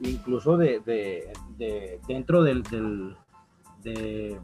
[0.00, 3.16] incluso de, de, de dentro del, del
[3.82, 4.38] de,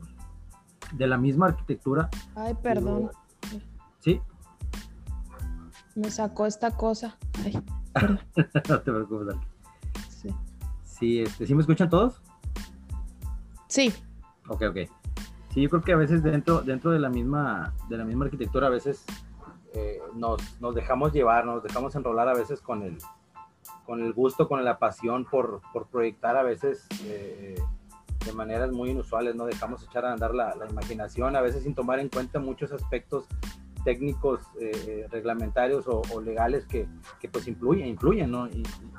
[0.92, 2.08] de, la misma arquitectura.
[2.34, 3.10] Ay, perdón.
[4.00, 4.20] Sí.
[5.94, 7.16] Me sacó esta cosa.
[7.44, 7.60] Ay,
[8.68, 9.36] no te preocupes.
[10.08, 10.28] Sí.
[10.84, 12.22] Sí, este, ¿sí me escuchan todos?
[13.68, 13.92] Sí.
[14.48, 14.78] Ok, ok.
[15.52, 18.68] Sí, yo creo que a veces dentro, dentro de la misma, de la misma arquitectura,
[18.68, 19.04] a veces
[19.74, 22.98] eh, nos, nos, dejamos llevar, nos dejamos enrolar a veces con el,
[23.85, 27.56] con el gusto, con la pasión por, por proyectar a veces eh,
[28.24, 31.74] de maneras muy inusuales, no dejamos echar a andar la, la, imaginación, a veces sin
[31.74, 33.26] tomar en cuenta muchos aspectos
[33.85, 36.87] técnicos, eh, reglamentarios o, o, legales que,
[37.18, 38.46] que pues influyen, influyen, ¿no?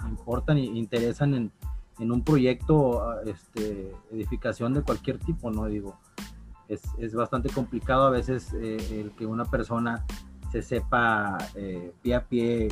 [0.09, 1.51] Importan e interesan en,
[1.99, 5.65] en un proyecto, este, edificación de cualquier tipo, ¿no?
[5.65, 5.99] Digo,
[6.67, 10.03] es, es bastante complicado a veces eh, el que una persona
[10.51, 12.67] se sepa eh, pie a pie,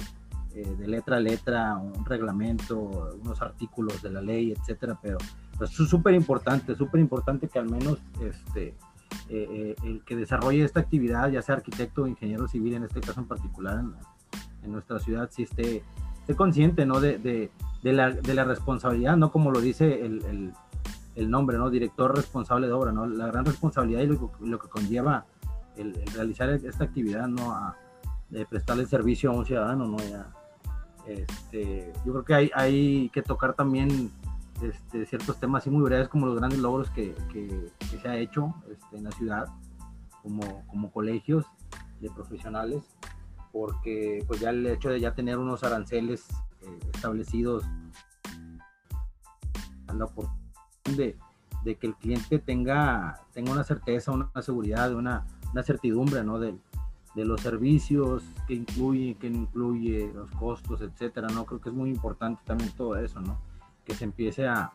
[0.56, 5.18] eh, de letra a letra, un reglamento, unos artículos de la ley, etcétera, pero
[5.58, 8.76] pues, es súper importante, súper importante que al menos este,
[9.30, 13.22] eh, el que desarrolle esta actividad, ya sea arquitecto o ingeniero civil, en este caso
[13.22, 13.80] en particular,
[14.64, 15.84] en, nuestra ciudad, sí esté,
[16.20, 17.00] esté consciente ¿no?
[17.00, 17.50] de, de,
[17.82, 19.32] de, la, de, la, responsabilidad, ¿no?
[19.32, 20.54] Como lo dice el, el,
[21.16, 21.70] el, nombre, ¿no?
[21.70, 23.08] Director responsable de obra, ¿no?
[23.08, 25.26] La gran responsabilidad y lo, lo que conlleva
[25.80, 27.52] el, realizar esta actividad, ¿no?
[27.52, 27.78] A,
[28.30, 29.98] de prestarle servicio a un ciudadano, ¿no?
[29.98, 30.32] Ya,
[31.08, 34.12] este, yo creo que hay, hay que tocar también
[34.62, 38.18] este, ciertos temas así muy breves como los grandes logros que, que, que se ha
[38.18, 39.48] hecho este, en la ciudad,
[40.22, 41.46] como, como colegios
[42.00, 42.84] de profesionales,
[43.52, 46.28] porque pues ya el hecho de ya tener unos aranceles
[46.62, 47.64] eh, establecidos,
[49.88, 50.38] la oportunidad
[50.96, 51.18] de,
[51.64, 56.40] de, que el cliente tenga, tenga una certeza, una seguridad, una, una certidumbre ¿no?
[56.40, 56.56] de,
[57.16, 61.46] de, los servicios que incluye, que no incluye, los costos, etcétera, ¿no?
[61.46, 63.40] Creo que es muy importante también todo eso, ¿no?
[63.86, 64.72] Que se empiece a,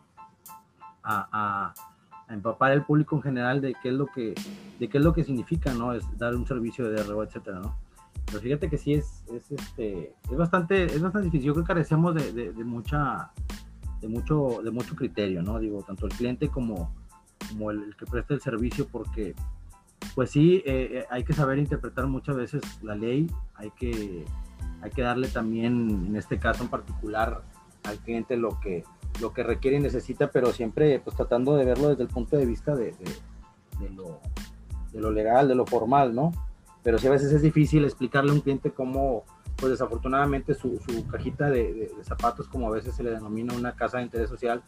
[1.05, 1.75] a,
[2.29, 4.35] empapar el público en general de qué es lo que,
[4.79, 5.93] de qué es lo que significa, ¿no?
[5.93, 7.77] Es dar un servicio de DRO, etcétera, ¿no?
[8.27, 11.49] Pero fíjate que sí es, es, este, es, bastante, es bastante difícil.
[11.49, 13.31] Yo creo que carecemos de, de, mucha,
[14.01, 15.59] de, mucho, de mucho criterio, ¿no?
[15.59, 16.95] Digo, tanto el cliente como,
[17.51, 19.35] como el que presta el servicio, porque
[20.14, 24.25] pues sí, eh, hay que saber interpretar muchas veces la ley, hay que,
[24.81, 27.43] hay que darle también, en este caso en particular,
[27.85, 28.85] al cliente lo que,
[29.21, 32.47] lo que requiere y necesita, pero siempre pues tratando de verlo desde el punto de
[32.47, 32.95] vista de,
[33.95, 34.21] lo,
[34.93, 36.33] de lo legal, de lo formal, ¿no?
[36.83, 39.25] Pero sí a veces es difícil explicarle a un cliente cómo,
[39.57, 40.79] pues desafortunadamente su,
[41.11, 44.62] cajita de, zapatos, como a veces se le denomina una casa de interés social,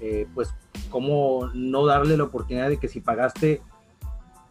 [0.00, 0.54] eh, pues
[0.90, 3.62] cómo no darle la oportunidad de que si pagaste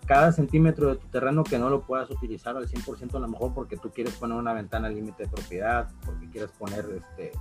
[0.07, 3.53] cada centímetro de tu terreno que no lo puedas utilizar al 100% a lo mejor
[3.53, 7.33] porque tú quieres poner una ventana límite de propiedad, porque quieres poner, este,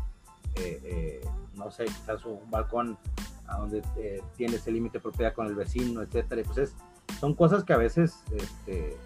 [0.56, 1.20] eh, eh,
[1.54, 2.98] no sé, quizás un balcón
[3.46, 6.40] a donde eh, tienes el límite de propiedad con el vecino, etcétera.
[6.40, 6.74] Y pues es,
[7.20, 8.96] son cosas que a veces este,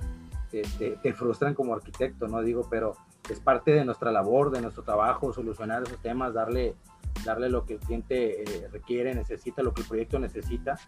[1.03, 2.40] te, frustran como arquitecto, ¿no?
[2.40, 2.96] Digo, pero
[3.29, 6.77] es parte de nuestra labor, de nuestro trabajo, solucionar esos temas, darle,
[7.27, 10.79] darle lo que el cliente requiere, necesita, lo que el proyecto necesita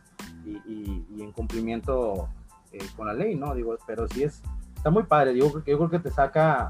[0.45, 2.31] y en cumplimiento
[2.73, 3.55] eh, con la ley, ¿no?
[3.55, 4.43] Digo, pero sí es,
[4.77, 6.69] está muy padre, digo, yo creo que te saca,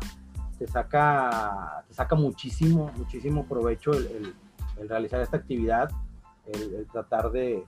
[0.59, 4.35] te saca, te saca muchísimo, muchísimo provecho el,
[4.89, 5.91] realizar esta actividad,
[6.47, 7.65] el, tratar de,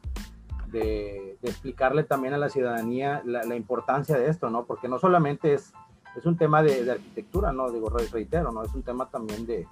[0.70, 4.64] de, explicarle también a la ciudadanía la, importancia de esto, ¿no?
[4.64, 5.72] Porque no solamente es,
[6.16, 7.70] es un tema de, arquitectura, ¿no?
[7.70, 8.64] Digo, reitero, ¿no?
[8.64, 9.66] Es un tema también de,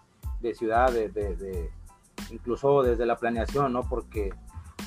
[0.55, 1.71] ciudad, de,
[2.31, 3.83] incluso desde la planeación, ¿no?
[3.89, 4.33] Porque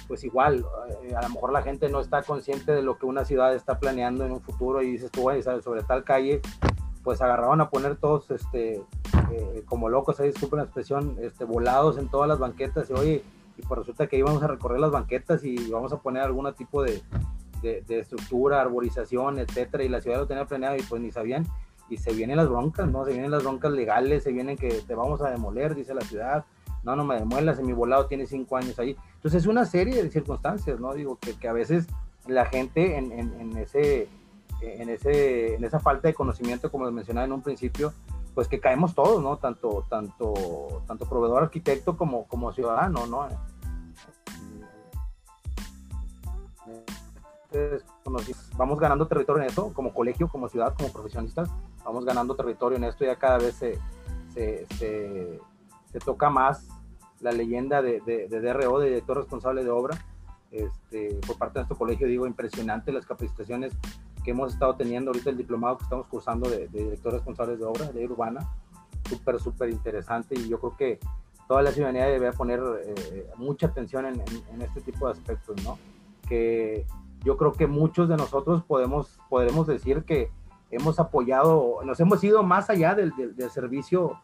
[0.08, 0.66] pues igual,
[1.04, 3.80] eh, a lo mejor la gente no está consciente de lo que una ciudad está
[3.80, 6.42] planeando en un futuro y dices tú, güey, sobre tal calle,
[7.04, 8.82] pues agarraban a poner todos, este,
[9.32, 13.24] eh, como locos, ahí disculpen la expresión, este, volados en todas las banquetas y oye,
[13.58, 16.84] y pues resulta que íbamos a recorrer las banquetas y vamos a poner algún tipo
[16.84, 17.02] de,
[17.62, 21.46] de, estructura, arborización, etcétera, y la ciudad lo tenía planeado y pues ni sabían,
[21.90, 23.06] y se vienen las broncas, ¿no?
[23.06, 26.46] Se vienen las broncas legales, se vienen que te vamos a demoler, dice la ciudad,
[26.86, 28.96] no, no me demuelas, en mi volado tiene cinco años ahí.
[29.16, 30.94] Entonces es una serie de circunstancias, ¿no?
[30.94, 31.88] Digo, que, que a veces
[32.28, 34.08] la gente en, en, ese,
[34.62, 37.94] en, ese, en esa falta de conocimiento, como mencionaba en un principio,
[38.34, 39.38] pues que caemos todos, ¿no?
[39.38, 43.28] Tanto, tanto, tanto proveedor arquitecto como, como ciudadano, ¿no?
[48.58, 51.50] vamos ganando territorio en esto, como colegio, como ciudad, como profesionistas,
[51.84, 53.80] vamos ganando territorio en esto, ya cada vez se,
[54.34, 56.68] se, se, toca más
[57.26, 59.98] la leyenda de, de, de, DRO, de director responsable de obra,
[60.52, 63.74] este, por parte de nuestro colegio, digo, impresionante las capacitaciones
[64.24, 67.66] que hemos estado teniendo ahorita el diplomado que estamos cursando de, de directores responsables de
[67.66, 68.48] obra, de urbana,
[69.10, 71.00] súper, súper interesante y yo creo que
[71.48, 74.22] toda la ciudadanía debe poner eh, mucha atención en,
[74.54, 75.78] en, este tipo de aspectos, ¿no?
[76.28, 76.86] Que
[77.24, 80.32] yo creo que muchos de nosotros podemos, podemos decir que
[80.72, 84.20] hemos apoyado, nos hemos ido más allá del, del, servicio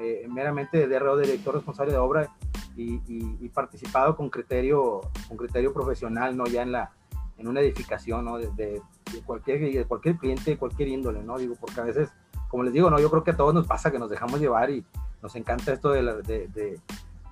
[0.00, 2.30] eh, meramente de DRO, director responsable de obra,
[2.76, 6.46] y, participado con criterio, con criterio profesional, ¿no?
[6.46, 6.92] Ya en la,
[7.36, 8.38] en una edificación, ¿no?
[8.38, 8.82] De, de
[9.24, 11.38] cualquier, de cualquier cliente, de cualquier índole, ¿no?
[11.38, 12.10] Digo, porque a veces,
[12.48, 13.00] como les digo, ¿no?
[13.00, 14.84] Yo creo que a todos nos pasa que nos dejamos llevar y
[15.22, 16.80] nos encanta esto de la, de,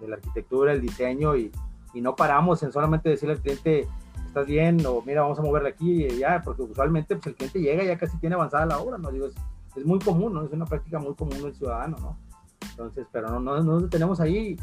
[0.01, 1.53] la arquitectura, el diseño y,
[1.95, 3.87] y, no paramos en solamente decirle al cliente,
[4.27, 7.61] estás bien o mira, vamos a moverle aquí y ya, porque usualmente pues, el cliente
[7.61, 9.11] llega y ya casi tiene avanzada la obra, ¿no?
[9.11, 9.35] Digo, es,
[9.77, 10.43] es muy común, ¿no?
[10.43, 12.26] Es una práctica muy común del ciudadano, ¿no?
[12.71, 14.57] Entonces, pero no, no, no tenemos ahí,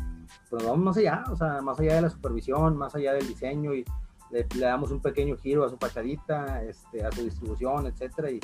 [0.50, 3.74] pues vamos más allá, o sea, más allá de la supervisión, más allá del diseño
[3.74, 3.86] y
[4.32, 8.40] le, damos un pequeño giro a su fachadita, este, a su distribución, etcétera, y,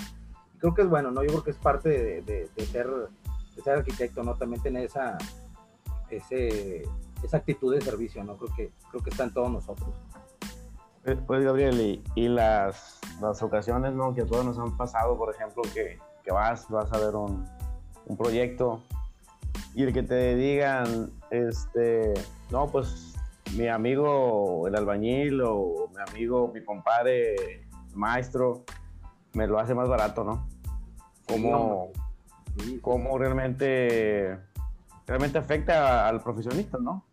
[0.59, 1.23] creo que es bueno, ¿no?
[1.23, 1.89] Yo creo que es parte
[2.21, 4.35] de, ser, de ser arquitecto, ¿no?
[4.35, 5.17] También tener esa,
[6.09, 6.83] ese,
[7.23, 8.37] esa actitud de servicio, ¿no?
[8.37, 9.89] Creo que, creo que está en todos nosotros.
[11.03, 14.13] Pues, pues Gabriel, y, las, las, ocasiones, ¿no?
[14.13, 17.47] Que todos nos han pasado, por ejemplo, que, que vas, vas a ver un,
[18.05, 18.83] un proyecto
[19.75, 22.13] y el que te digan, este,
[22.51, 23.15] no, pues
[23.55, 28.63] mi amigo el albañil o mi amigo, mi compadre maestro,
[29.33, 30.47] me lo hace más barato, ¿no?
[31.27, 31.91] Como,
[32.81, 34.39] cómo realmente,
[35.05, 37.05] realmente afecta al profesionista, ¿no?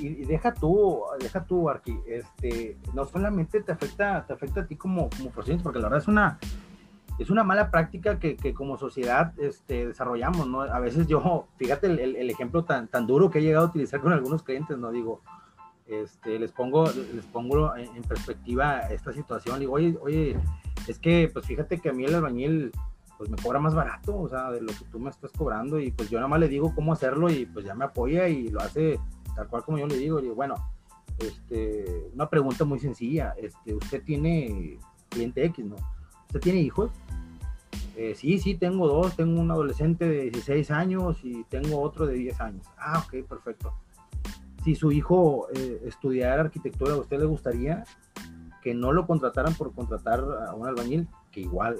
[0.00, 4.76] Y, deja tú, deja tú, Arqui, este, no solamente te afecta, te afecta a ti
[4.76, 6.38] como, como profesionista, porque la verdad es una,
[7.18, 10.62] es una mala práctica que, que, como sociedad este, desarrollamos, ¿no?
[10.62, 14.00] A veces yo, fíjate el, el, ejemplo tan, tan duro que he llegado a utilizar
[14.00, 14.92] con algunos clientes, ¿no?
[14.92, 15.20] Digo,
[15.88, 19.58] este, les pongo, les pongo en, perspectiva esta situación.
[19.58, 20.36] Digo, oye, oye,
[20.86, 22.70] es que, pues fíjate que a mí el albañil,
[23.16, 25.90] pues me cobra más barato, o sea, de lo que tú me estás cobrando, y
[25.90, 28.60] pues yo nada más le digo cómo hacerlo y pues ya me apoya y lo
[28.60, 29.00] hace
[29.34, 30.20] tal cual como yo le digo.
[30.20, 30.54] Y bueno,
[31.18, 34.78] este, una pregunta muy sencilla, este, usted tiene
[35.08, 35.76] cliente X, ¿no?
[36.28, 36.90] ¿Usted tiene hijos?
[37.96, 42.14] Eh, sí, sí, tengo dos, tengo un adolescente de 16 años y tengo otro de
[42.14, 42.66] 10 años.
[42.78, 43.74] Ah, ok, perfecto
[44.68, 47.84] si su hijo eh, estudiara arquitectura, ¿a usted le gustaría
[48.62, 51.08] que no lo contrataran por contratar a un albañil?
[51.30, 51.78] Que igual,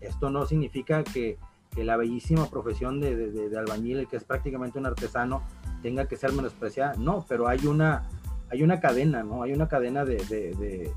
[0.00, 1.38] esto no significa que,
[1.76, 5.42] la bellísima profesión de, albañil, que es prácticamente un artesano,
[5.82, 6.94] tenga que ser menospreciada.
[6.94, 8.08] No, pero hay una,
[8.50, 9.42] hay una cadena, ¿no?
[9.42, 10.94] Hay una cadena de, de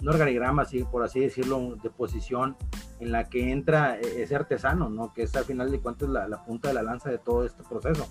[0.00, 2.56] un organigrama, así, por así decirlo, de posición
[3.00, 5.12] en la que entra e, ese artesano, ¿no?
[5.12, 8.08] Que es al final de cuentas la, punta de la lanza de todo este proceso.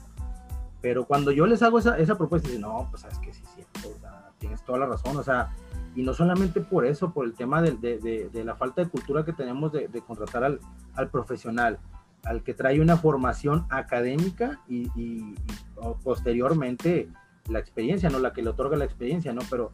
[0.82, 3.63] Pero cuando yo les hago esa, esa propuesta, dicen, no, pues sabes que sí, sí,
[4.38, 5.50] tienes toda la razón, o sea,
[5.95, 9.71] y no solamente por eso, por el tema de, la falta de cultura que tenemos
[9.71, 10.60] de, contratar al,
[10.93, 11.80] al, profesional,
[12.23, 15.36] al que trae una formación académica y, y,
[16.04, 17.10] posteriormente
[17.50, 18.19] la experiencia, ¿no?
[18.19, 19.41] La que le otorga la experiencia, ¿no?
[19.50, 19.71] Pero,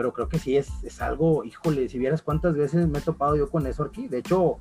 [0.00, 3.36] pero creo que sí es, es algo, híjole, si vieras cuántas veces me he topado
[3.36, 4.56] yo con eso aquí, de hecho,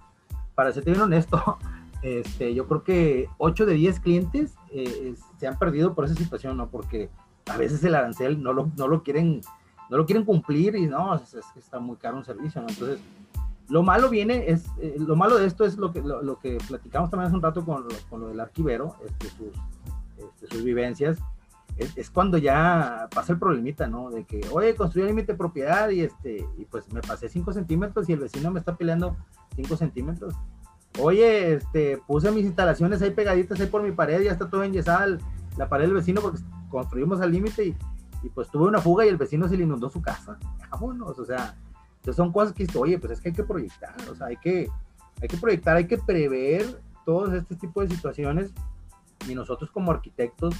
[0.53, 1.57] para ser bien honesto,
[2.01, 6.57] este, yo creo que 8 de 10 clientes eh, se han perdido por esa situación,
[6.57, 6.67] ¿no?
[6.67, 7.09] Porque
[7.49, 9.39] a veces el arancel no lo, no lo quieren
[9.89, 12.67] no lo quieren cumplir y no, es, que está muy caro un servicio, ¿no?
[12.67, 12.99] Entonces,
[13.69, 17.09] Lo malo viene, es, eh, lo malo de esto es lo que, lo, que platicamos
[17.11, 19.53] también hace un rato con, con lo del arquivero, este, sus,
[20.17, 21.17] este, sus vivencias,
[21.79, 24.09] es, cuando ya pasa el problemita, ¿no?
[24.09, 27.53] De que, oye, construí el límite de propiedad y, este, y pues me pasé 5
[27.53, 29.15] centímetros y el vecino me está peleando
[29.55, 30.35] 5 centímetros.
[30.99, 35.17] Oye, este, puse mis instalaciones ahí pegaditas ahí por mi pared, ya está todo enyesada
[35.57, 36.39] la pared del vecino porque
[36.69, 37.77] construimos al límite y,
[38.23, 40.37] y, pues tuve una fuga y el vecino se le inundó su casa.
[40.71, 41.55] Vámonos, o sea,
[42.13, 44.69] son cosas que, oye, pues es que hay que proyectar, o sea, hay que,
[45.21, 48.53] hay que proyectar, hay que prever todos este tipo de situaciones
[49.27, 50.55] y nosotros como arquitectos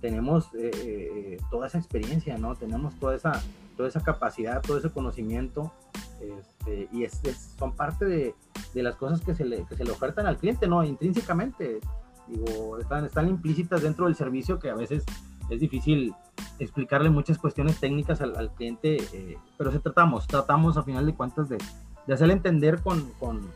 [0.00, 2.54] tenemos eh, eh, toda esa experiencia, ¿no?
[2.54, 3.42] Tenemos toda esa,
[3.76, 5.72] toda esa capacidad, todo ese conocimiento
[6.20, 7.20] este, y es,
[7.58, 8.34] son parte de,
[8.74, 10.84] las cosas que se, le, que se le ofertan al cliente, ¿no?
[10.84, 11.80] Intrínsecamente,
[12.26, 15.04] digo, están, están implícitas dentro del servicio que a veces
[15.48, 16.14] es difícil
[16.58, 21.48] explicarle muchas cuestiones técnicas al, cliente, eh, pero se tratamos, tratamos a final de cuentas
[21.48, 21.58] de,
[22.06, 23.48] de hacerle entender con, con,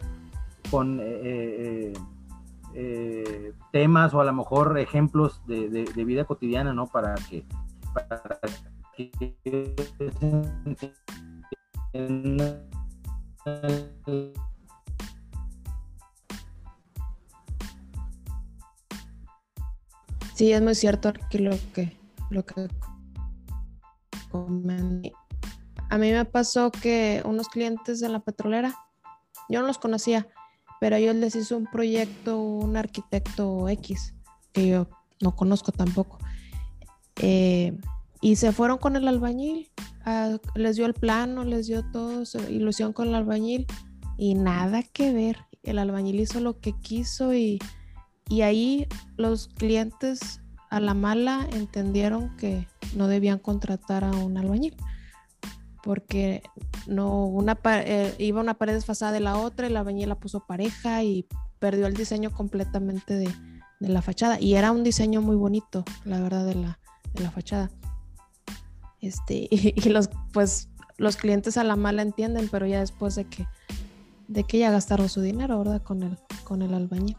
[3.71, 6.87] temas o a lo mejor ejemplos de, de, vida cotidiana, ¿no?
[6.87, 7.45] Para que,
[7.93, 8.23] para
[8.97, 9.11] que
[20.35, 21.97] Sí, es muy cierto que lo que
[22.31, 22.69] lo que
[25.91, 28.75] a mí me pasó que unos clientes de la petrolera,
[29.49, 30.27] yo no los conocía,
[30.85, 34.13] pero a ellos les hizo un proyecto un arquitecto X,
[34.53, 34.87] que yo
[35.23, 36.19] no conozco tampoco.
[37.23, 37.75] Eh,
[38.21, 39.71] y se fueron con el albañil,
[40.55, 43.67] les dio el plano, les dio todo, ilusión con el albañil
[44.19, 45.39] y nada que ver.
[45.63, 47.59] El albañil hizo lo que quiso y,
[48.29, 54.77] y ahí los clientes a la mala entendieron que no debían contratar a un albañil
[55.85, 56.43] porque
[56.87, 61.03] no una eh, iba una pared desfasada de la otra y la la puso pareja
[61.03, 61.27] y
[61.59, 63.31] perdió el diseño completamente de,
[63.81, 64.41] la fachada.
[64.41, 66.79] Y era un diseño muy bonito la verdad de la,
[67.13, 67.71] de la fachada.
[69.03, 73.47] Este y, los pues los clientes a la mala entienden pero ya después de que
[74.27, 77.19] de que ya gastaron su dinero verdad con el con el albañil.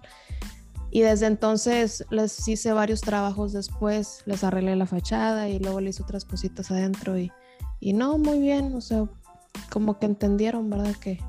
[0.90, 5.92] Y desde entonces les hice varios trabajos después les arreglé la fachada y luego le
[5.92, 7.32] hice otras cositas adentro y
[7.80, 9.08] y no, muy bien, o sea,
[9.72, 10.96] como que entendieron, ¿verdad?
[10.96, 11.20] Que,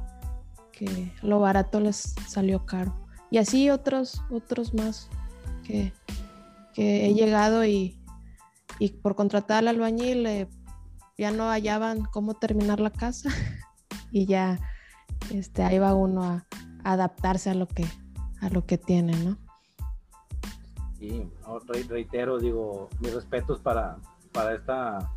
[0.73, 2.95] que lo barato les salió caro.
[3.31, 5.09] Y así otros, otros más
[5.65, 5.93] que,
[6.75, 7.99] que he llegado y,
[8.79, 10.49] y por contratar al albañil eh,
[11.19, 13.31] ya no hallaban cómo terminar la casa
[14.11, 14.61] y ya
[15.33, 16.47] este, ahí va uno a,
[16.85, 17.85] adaptarse a lo que,
[18.41, 19.37] a lo que tiene, ¿no?
[20.99, 21.29] Sí,
[21.89, 23.99] reitero, digo, mis respetos para,
[24.33, 25.11] para esta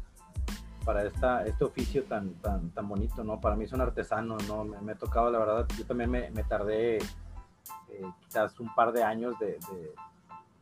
[0.86, 3.40] para esta, este oficio tan, tan, tan bonito, ¿no?
[3.40, 4.64] Para mí es un artesano, ¿no?
[4.64, 8.92] Me, me ha tocado, la verdad, yo también me, me tardé eh, quizás un par
[8.92, 9.58] de años de,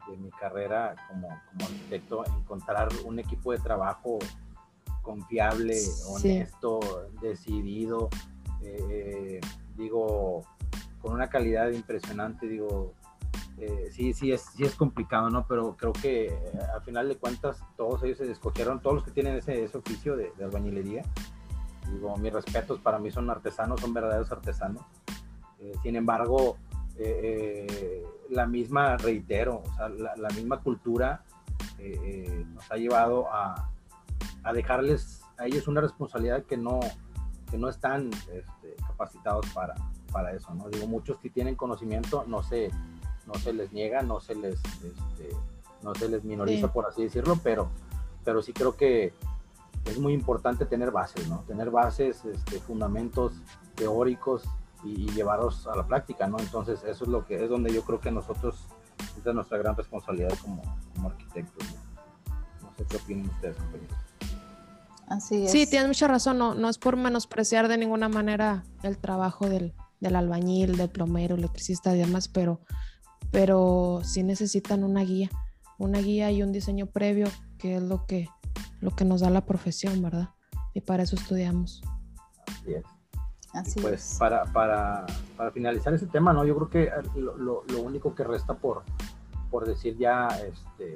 [0.08, 4.20] de, mi carrera como, como, arquitecto, encontrar un equipo de trabajo
[5.02, 5.78] confiable,
[6.08, 8.10] honesto, decidido,
[8.62, 9.42] eh,
[9.76, 10.46] digo,
[11.02, 12.94] con una calidad impresionante, digo,
[13.60, 15.48] eh, sí, sí es, sí es complicado, ¿no?
[15.48, 19.12] Pero creo que eh, al final de cuentas todos ellos se escogieron, todos los que
[19.12, 21.04] tienen ese, ese oficio de, albañilería.
[21.92, 24.84] Digo, mis respetos, para mí son artesanos, son verdaderos artesanos.
[25.60, 26.58] Eh, sin embargo,
[28.30, 31.24] la misma, reitero, o sea, la, misma cultura
[31.78, 33.70] nos ha llevado a,
[34.44, 36.80] a, dejarles a ellos una responsabilidad que no,
[37.52, 39.76] que no están este, capacitados para,
[40.12, 40.70] para eso, ¿no?
[40.70, 42.72] Digo, muchos que tienen conocimiento no se
[43.28, 45.36] no se les niega, no se les, este,
[45.84, 47.70] no se les minoriza, por así decirlo, pero,
[48.24, 49.14] pero sí creo que
[49.86, 51.44] es muy importante tener bases, ¿no?
[51.48, 53.34] Tener bases, este, fundamentos
[53.76, 54.44] teóricos
[54.84, 56.40] y, llevarlos a la práctica, ¿no?
[56.40, 58.66] Entonces, eso es lo que es donde yo creo que nosotros,
[59.20, 60.62] esa es nuestra gran responsabilidad como,
[60.96, 61.68] como arquitectos.
[62.62, 62.72] ¿no?
[62.78, 63.98] sé qué opinan ustedes, compañeros.
[65.08, 65.52] Así es.
[65.52, 69.74] Sí, tienes mucha razón, no, no es por menospreciar de ninguna manera el trabajo del,
[70.00, 72.60] del albañil, del plomero, electricista y demás, pero
[73.32, 75.30] pero sí necesitan una guía,
[75.78, 78.30] una guía y un diseño previo, que es lo que,
[78.82, 80.30] lo que nos da la profesión, ¿verdad?
[80.74, 81.82] Y para eso estudiamos.
[82.48, 82.86] Así es.
[83.54, 85.06] Así pues Para, para,
[85.36, 86.46] para, finalizar ese tema, ¿no?
[86.46, 88.84] Yo creo que lo, lo, único que resta por,
[89.50, 90.94] por decir ya, este,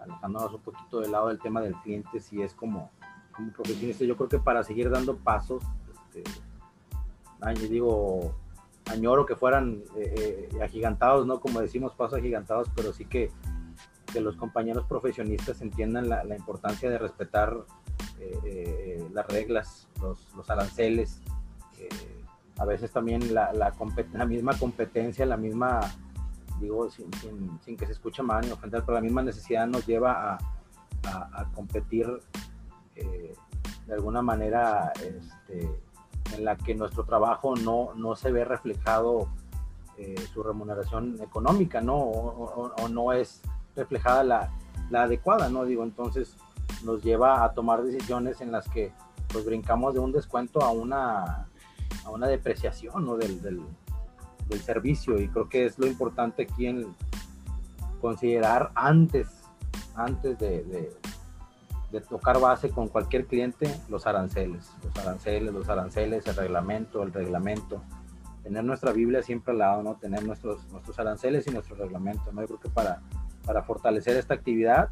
[0.00, 2.90] alejándonos un poquito del lado del tema del cliente, si es como,
[3.32, 5.62] como profesionista, yo creo que para seguir dando pasos,
[6.14, 6.24] este,
[7.68, 8.34] digo,
[8.90, 11.40] añoro que fueran eh, eh, agigantados, ¿no?
[11.40, 13.30] Como decimos, pasos agigantados, pero sí que,
[14.12, 17.56] que los compañeros profesionistas entiendan la, importancia de respetar
[18.18, 21.22] eh, las reglas, los, los aranceles,
[22.58, 23.72] a veces también la,
[24.26, 25.80] misma competencia, la misma,
[26.60, 30.38] digo, sin, que se escuche mal ni ofender, pero la misma necesidad nos lleva a,
[31.40, 32.06] a, competir
[32.94, 35.70] de alguna manera este,
[36.34, 39.28] en la que nuestro trabajo no, no se ve reflejado
[39.98, 41.96] eh, su remuneración económica, ¿no?
[41.96, 43.42] O, no es
[43.76, 44.50] reflejada la,
[44.90, 45.64] la, adecuada, ¿no?
[45.64, 46.36] Digo, entonces
[46.84, 48.92] nos lleva a tomar decisiones en las que
[49.28, 51.46] pues brincamos de un descuento a una
[52.04, 53.16] a una depreciación ¿no?
[53.16, 53.60] del, del,
[54.64, 56.94] servicio y creo que es lo importante aquí en
[58.00, 59.28] considerar antes,
[59.94, 60.92] antes de,
[61.98, 67.82] tocar base con cualquier cliente los aranceles, los aranceles, los aranceles, el reglamento, el reglamento,
[68.42, 69.96] tener nuestra Biblia siempre al lado, ¿no?
[69.96, 72.30] tener nuestros, nuestros aranceles y nuestro reglamento.
[72.32, 72.42] ¿no?
[72.42, 73.00] Yo creo que para,
[73.44, 74.90] para fortalecer esta actividad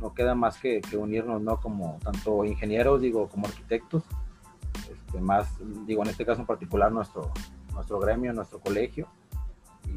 [0.00, 1.58] no queda más que, unirnos, ¿no?
[1.60, 4.02] Como tanto ingenieros, digo, como arquitectos,
[5.18, 5.48] más,
[5.86, 7.30] digo, en este caso en particular, nuestro,
[7.72, 9.08] nuestro gremio, nuestro colegio,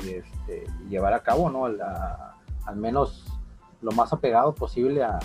[0.04, 1.66] y, este, llevar a cabo, ¿no?
[1.66, 3.26] al menos
[3.82, 5.20] lo más apegado posible a,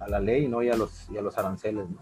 [0.00, 0.62] a, la ley, ¿no?
[0.62, 1.98] Y a los, y a los aranceles, ¿no?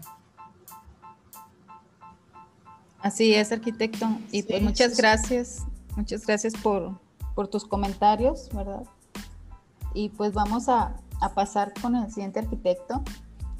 [2.99, 4.07] Así es, arquitecto.
[4.31, 6.99] Y pues muchas gracias, muchas gracias por,
[7.35, 8.83] por, tus comentarios, ¿verdad?
[9.93, 13.03] Y pues vamos a, a pasar con el siguiente arquitecto,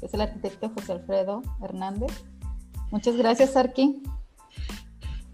[0.00, 2.12] que es el arquitecto José Alfredo Hernández.
[2.90, 4.02] Muchas gracias, Arqui,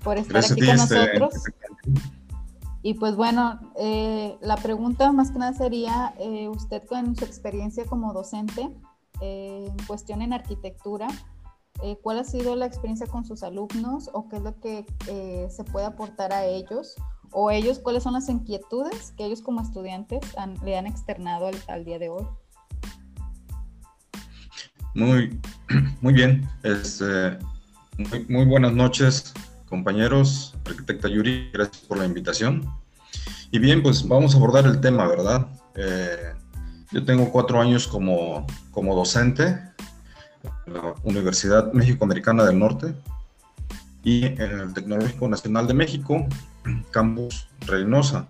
[0.02, 1.34] por estar aquí con este, nosotros.
[2.82, 7.86] Y pues bueno, eh, la pregunta más que nada sería, eh, usted con su experiencia
[7.86, 8.70] como docente
[9.20, 11.08] eh, en cuestión en arquitectura,
[12.02, 14.86] ¿cuál ha sido la experiencia con sus alumnos o qué es lo que
[15.50, 16.94] se puede aportar a ellos?
[17.36, 20.20] ¿O ellos cuáles son las inquietudes que ellos como estudiantes
[20.64, 22.24] le han externado al, día de hoy?
[24.94, 25.40] Muy,
[26.00, 26.48] muy bien.
[26.62, 27.36] Este,
[28.28, 29.34] muy, buenas noches,
[29.68, 30.54] compañeros.
[30.64, 32.64] Arquitecta Yuri, gracias por la invitación.
[33.50, 35.48] Y bien, pues vamos a abordar el tema, ¿verdad?
[35.74, 36.34] Eh,
[36.94, 39.58] yo tengo cuatro años como, como docente
[40.66, 42.94] en la Universidad México-Americana del Norte
[44.04, 46.24] y en el Tecnológico Nacional de México,
[46.92, 48.28] Campus Reynosa.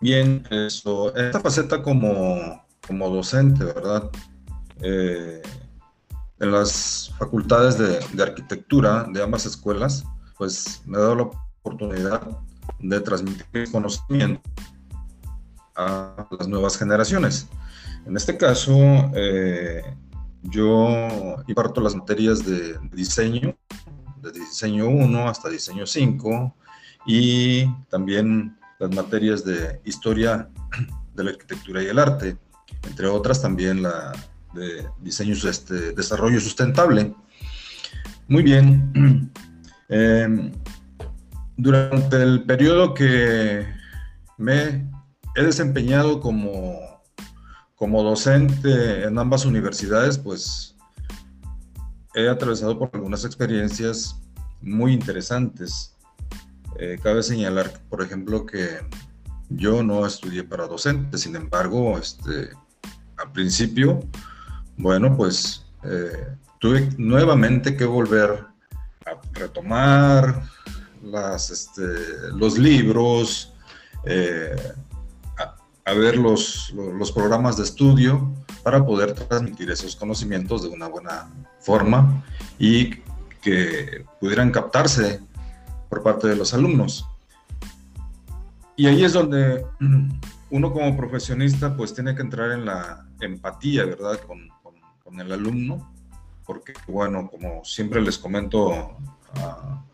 [0.00, 4.08] Bien, eso, esta faceta como, como docente, ¿verdad?
[4.80, 5.42] Eh,
[6.38, 10.04] en las facultades de, arquitectura de ambas escuelas,
[10.38, 12.38] pues me ha dado la oportunidad
[12.78, 14.40] de transmitir conocimiento
[15.76, 17.48] a las nuevas generaciones.
[18.06, 18.74] En este caso,
[19.14, 19.82] eh,
[20.42, 23.56] yo imparto las materias de diseño,
[24.22, 26.54] de diseño 1 hasta diseño 5,
[27.06, 30.48] y también las materias de historia
[31.14, 32.36] de la arquitectura y el arte,
[32.86, 34.12] entre otras también la
[34.54, 37.14] de diseño, este, desarrollo sustentable.
[38.28, 39.30] Muy bien.
[39.90, 40.50] Em,
[41.58, 43.66] durante el periodo que
[44.38, 44.90] me
[45.34, 47.02] he desempeñado como,
[47.74, 50.76] como docente en ambas universidades, pues
[52.14, 54.20] he atravesado por algunas experiencias
[54.60, 55.94] muy interesantes.
[56.78, 58.78] Eh, cabe señalar, por ejemplo, que
[59.50, 62.50] yo no estudié para docente, sin embargo, este,
[63.16, 64.00] al principio
[64.76, 66.26] bueno, pues eh,
[66.58, 68.44] tuve nuevamente que volver
[69.06, 70.42] a retomar
[71.36, 71.82] este,
[72.32, 73.52] los libros,
[74.04, 74.56] eh,
[75.84, 78.32] a, ver los, los, programas de estudio
[78.62, 81.30] para poder transmitir esos conocimientos de una buena
[81.60, 82.24] forma
[82.58, 82.90] y
[83.40, 85.20] que pudieran captarse
[85.88, 87.06] por parte de los alumnos.
[88.76, 89.64] Y ahí es donde
[90.50, 94.20] uno como profesionista pues tiene que entrar en la empatía, ¿verdad?
[94.20, 94.48] Con,
[95.04, 95.92] con el alumno,
[96.46, 98.96] porque bueno, como siempre les comento
[99.34, 99.84] a,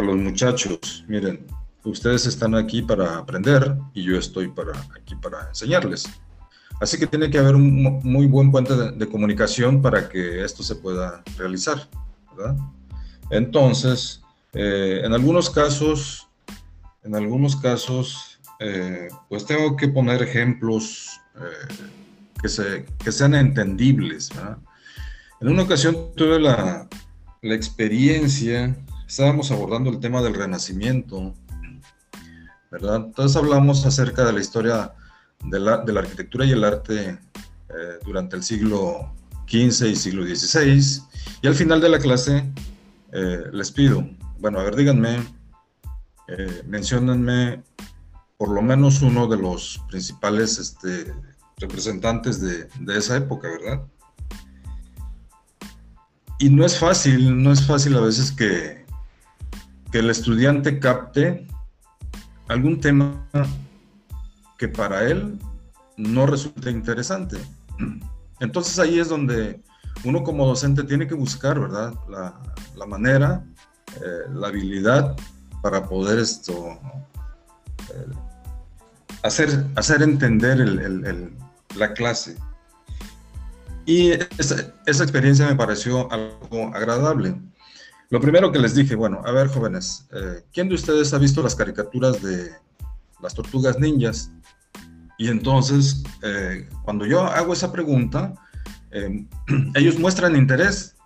[0.00, 1.46] los muchachos, miren,
[1.84, 6.08] ustedes están aquí para aprender y yo estoy para, aquí para enseñarles.
[6.80, 10.76] Así que tiene que haber un muy buen puente de, comunicación para que esto se
[10.76, 11.88] pueda realizar.
[12.34, 12.56] ¿verdad?
[13.30, 14.22] Entonces,
[14.54, 16.26] eh, en algunos casos,
[17.04, 21.74] en algunos casos, eh, pues tengo que poner ejemplos eh,
[22.40, 24.30] que, se, que sean entendibles.
[25.40, 26.88] En una ocasión tuve la,
[27.42, 28.74] la, experiencia,
[29.06, 31.34] estábamos abordando el tema del renacimiento,
[32.70, 32.96] ¿verdad?
[33.06, 34.92] Entonces hablamos acerca de la historia
[35.44, 39.12] de la, arquitectura y el arte eh, durante el siglo
[39.48, 41.02] XV y siglo XVI,
[41.42, 42.44] y al final de la clase
[43.12, 44.08] eh, les pido,
[44.38, 45.18] bueno, a ver, díganme,
[46.28, 47.62] eh,
[48.36, 51.12] por lo menos uno de los principales este,
[51.58, 53.82] representantes de, esa época, ¿verdad?
[56.38, 58.86] Y no es fácil, no es fácil a veces que
[59.92, 61.46] el estudiante capte
[62.50, 63.26] algún tema
[64.58, 65.38] que para él
[65.96, 67.38] no resulte interesante.
[68.40, 69.62] Entonces ahí es donde
[70.04, 71.94] uno como docente tiene que buscar, ¿verdad?
[72.76, 73.44] La, manera,
[73.96, 75.16] eh, la habilidad
[75.62, 76.78] para poder esto,
[77.90, 78.06] eh,
[79.22, 80.58] hacer, hacer entender
[81.76, 82.36] la clase.
[83.86, 87.40] Y esa, experiencia me pareció algo agradable.
[88.10, 91.44] Lo primero que les dije, bueno, a ver jóvenes, eh, ¿quién de ustedes ha visto
[91.44, 92.50] las caricaturas de
[93.22, 94.32] las tortugas ninjas?
[95.16, 98.34] Y entonces, eh, cuando yo hago esa pregunta,
[98.90, 99.28] em,
[99.76, 100.96] ellos muestran interés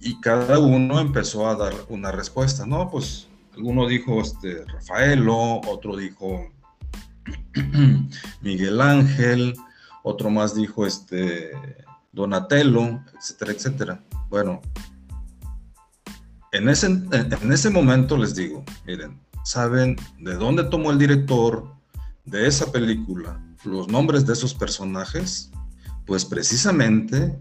[0.00, 2.90] y cada uno empezó a dar una respuesta, ¿no?
[2.90, 6.50] Pues alguno dijo este, Rafaelo, otro dijo
[8.40, 9.54] Miguel Ángel,
[10.02, 11.52] otro más dijo este,
[12.10, 14.04] Donatello, etcétera, etcétera.
[14.28, 14.60] Bueno,
[16.54, 21.68] en ese, en ese momento les digo, miren, ¿saben de dónde tomó el director
[22.24, 25.50] de esa película los nombres de esos personajes?
[26.06, 27.36] Pues precisamente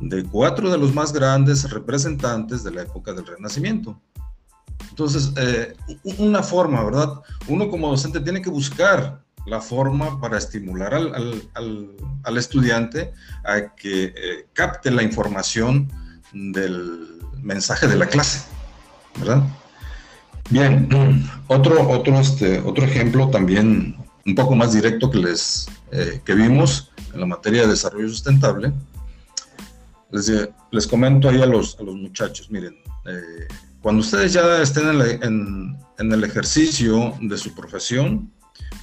[0.00, 4.00] de cuatro de los más grandes representantes de la época del Renacimiento.
[4.88, 5.76] Entonces, eh,
[6.16, 7.20] una forma, ¿verdad?
[7.48, 13.12] Uno como docente tiene que buscar la forma para estimular al, al, estudiante
[13.44, 15.90] a que eh, capte la información
[16.32, 17.11] del
[17.42, 18.44] mensaje de la clase,
[19.18, 19.42] ¿verdad?
[20.50, 20.88] Bien,
[21.48, 26.92] otro, otro, este, otro ejemplo también un poco más directo que, les, eh, que vimos
[27.12, 28.72] en la materia de desarrollo sustentable.
[30.10, 30.30] Les,
[30.70, 32.76] les comento ahí a los, a los muchachos, miren,
[33.06, 33.48] eh,
[33.80, 34.88] cuando ustedes ya estén
[35.22, 38.30] en, en, el ejercicio de su profesión,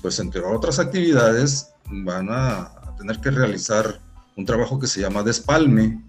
[0.01, 4.01] pues entre otras actividades van a tener que realizar
[4.35, 6.03] un trabajo que se llama despalme,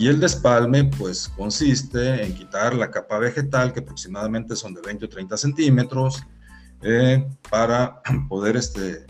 [0.00, 5.04] y el despalme, pues, consiste en quitar la capa vegetal, que aproximadamente son de 20
[5.04, 6.22] o 30 centímetros,
[6.80, 9.06] eh, para poder este, eh,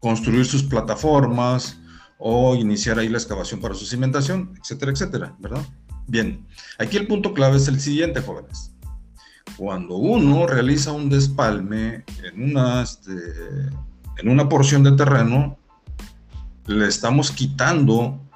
[0.00, 1.78] construir sus plataformas
[2.18, 5.62] o iniciar ahí la excavación para su cimentación, etcétera, etcétera, ¿verdad?
[6.08, 6.44] Bien,
[6.80, 8.72] aquí el punto clave es el siguiente, jóvenes.
[9.56, 13.12] Cuando uno realiza un despalme en una, este,
[14.16, 15.56] en una porción de terreno,
[16.66, 18.27] le estamos quitando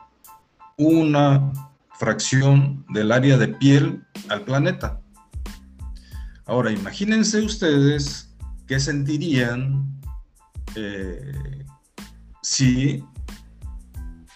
[0.86, 1.52] una
[1.98, 5.00] fracción del área de piel al planeta.
[6.46, 8.34] Ahora, imagínense ustedes
[8.66, 10.00] qué sentirían
[10.74, 11.64] eh,
[12.42, 13.04] si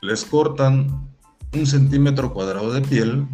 [0.02, 1.08] les cortan
[1.52, 3.26] un centímetro cuadrado de piel.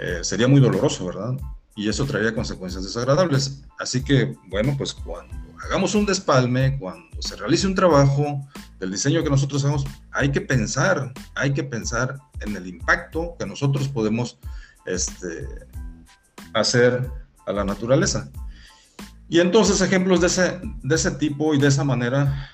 [0.00, 1.36] Eh, sería muy doloroso, ¿verdad?
[1.76, 3.64] Y eso traería consecuencias desagradables.
[3.78, 8.46] Así que, bueno, pues cuando hagamos un despalme, cuando se realice un trabajo,
[8.84, 13.46] del diseño que nosotros hagamos, hay que pensar, hay que pensar en el impacto que
[13.46, 14.38] nosotros podemos
[14.84, 15.48] este,
[16.52, 17.10] hacer
[17.46, 18.30] a la naturaleza.
[19.28, 22.50] Y entonces ejemplos de ese, de ese tipo y de esa manera,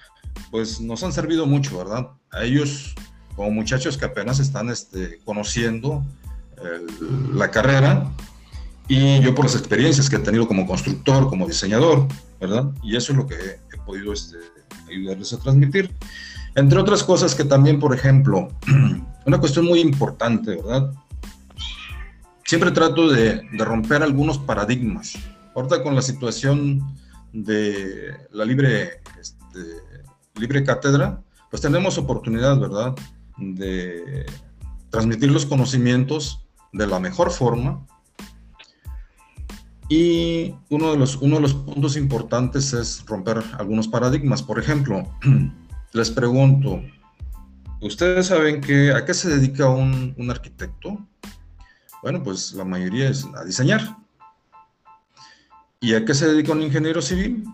[0.53, 2.11] pues nos han servido mucho, ¿verdad?
[2.31, 2.95] A ellos,
[3.35, 6.05] como muchachos que apenas están este, conociendo
[7.33, 8.13] la carrera,
[8.87, 12.09] y yo por las experiencias que he tenido como constructor, como diseñador,
[12.41, 12.71] ¿verdad?
[12.83, 14.37] Y eso es lo que he, podido este,
[14.91, 15.95] ayudarles a transmitir.
[16.55, 18.49] Entre otras cosas que también, por ejemplo,
[19.27, 20.93] una cuestión muy importante, ¿verdad?
[22.45, 25.15] Siempre trato de, romper algunos paradigmas.
[25.55, 26.83] Ahorita con la situación
[27.33, 29.61] de la libre, este,
[30.35, 32.95] libre cátedra, pues tenemos oportunidad, ¿verdad?
[33.37, 34.27] De
[34.91, 37.87] transmitir los conocimientos de la mejor forma.
[39.91, 44.41] Y uno de los, uno de los puntos importantes es romper algunos paradigmas.
[44.41, 45.03] Por ejemplo,
[45.93, 46.81] les pregunto,
[47.81, 50.97] ¿ustedes saben que, a qué se dedica un, arquitecto?
[52.05, 53.97] Bueno, pues la mayoría es a diseñar.
[55.81, 57.45] ¿Y a qué se dedica un ingeniero civil?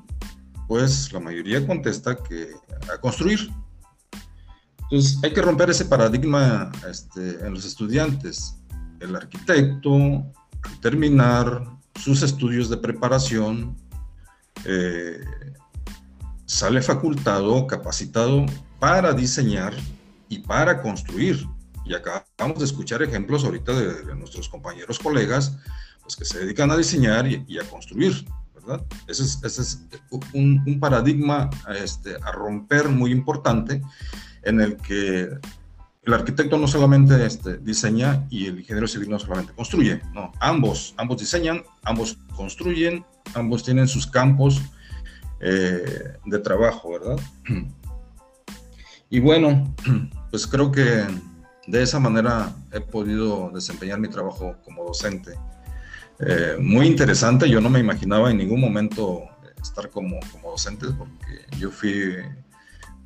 [0.69, 2.51] Pues la mayoría contesta que
[2.93, 3.51] a construir.
[4.83, 8.59] Entonces hay que romper ese paradigma este, en los estudiantes.
[9.01, 13.77] El arquitecto, al terminar sus estudios de preparación,
[14.65, 15.21] eh,
[16.47, 18.47] sale facultado, capacitado
[18.79, 19.75] para diseñar
[20.29, 21.47] y para construir.
[21.85, 25.57] Y acabamos de escuchar ejemplos ahorita de, nuestros compañeros, colegas,
[26.03, 28.85] pues que se dedican a diseñar y, a construir, ¿verdad?
[29.07, 29.81] Ese es,
[30.33, 33.83] un, paradigma este, a romper muy importante
[34.43, 35.31] en el que
[36.07, 40.95] el arquitecto no solamente este, diseña y el ingeniero civil no solamente construye, no, ambos,
[40.97, 43.05] ambos diseñan, ambos construyen,
[43.35, 44.63] ambos tienen sus campos
[45.41, 47.21] eh, de trabajo, ¿verdad?
[49.09, 49.73] Y bueno,
[50.33, 51.05] pues creo que
[51.69, 55.35] de esa manera he podido desempeñar mi trabajo como docente.
[56.19, 59.23] Eh, muy interesante, yo no me imaginaba en ningún momento
[59.63, 62.17] estar como, como docente, porque yo fui,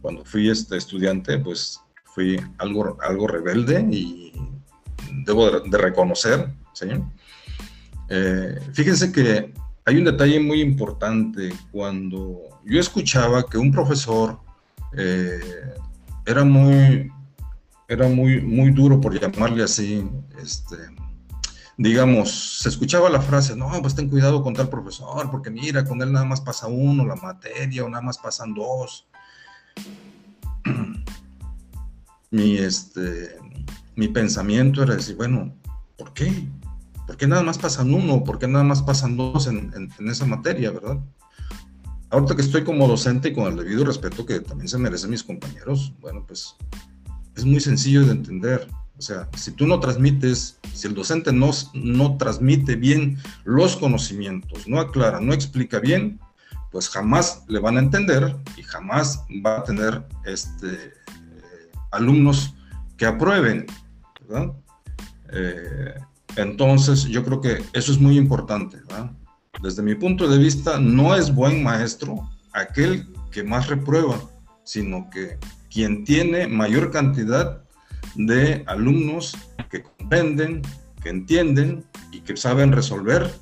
[0.00, 1.80] cuando fui este estudiante, pues
[2.14, 4.32] fui algo, algo rebelde y
[5.24, 7.02] debo de, reconocer, señor.
[8.08, 9.52] Eh, fíjense que
[9.84, 14.38] hay un detalle muy importante cuando yo escuchaba que un profesor
[14.96, 15.40] eh,
[16.26, 17.10] era muy,
[17.88, 20.08] era muy, muy duro, por llamarle así,
[20.42, 20.76] este,
[21.76, 26.02] digamos, se escuchaba la frase, no, pues ten cuidado con tal profesor, porque mira, con
[26.02, 29.08] él nada más pasa uno la materia, o nada más pasan dos.
[32.30, 33.36] Mi, este,
[33.96, 35.54] mi pensamiento era decir, bueno,
[35.96, 36.48] ¿por qué?
[37.06, 38.24] ¿Por qué nada más pasan uno?
[38.24, 41.00] ¿Por qué nada más pasan dos en, en esa materia, verdad?
[42.10, 45.22] Ahorita que estoy como docente y con el debido respeto que también se merecen mis
[45.22, 46.56] compañeros, bueno, pues
[47.36, 48.68] es muy sencillo de entender.
[48.98, 54.68] O sea, si tú no transmites, si el docente no, no transmite bien los conocimientos,
[54.68, 56.20] no aclara, no explica bien,
[56.70, 60.92] pues jamás le van a entender y jamás va a tener este,
[61.90, 62.54] alumnos
[62.96, 63.66] que aprueben.
[65.32, 65.94] Eh,
[66.36, 68.78] entonces, yo creo que eso es muy importante.
[69.62, 74.20] Desde mi punto de vista, no es buen maestro aquel que más reprueba,
[74.64, 75.38] sino que
[75.70, 77.62] quien tiene mayor cantidad
[78.16, 79.36] de alumnos
[79.70, 80.62] que comprenden,
[81.02, 83.32] que entienden y que saben resolver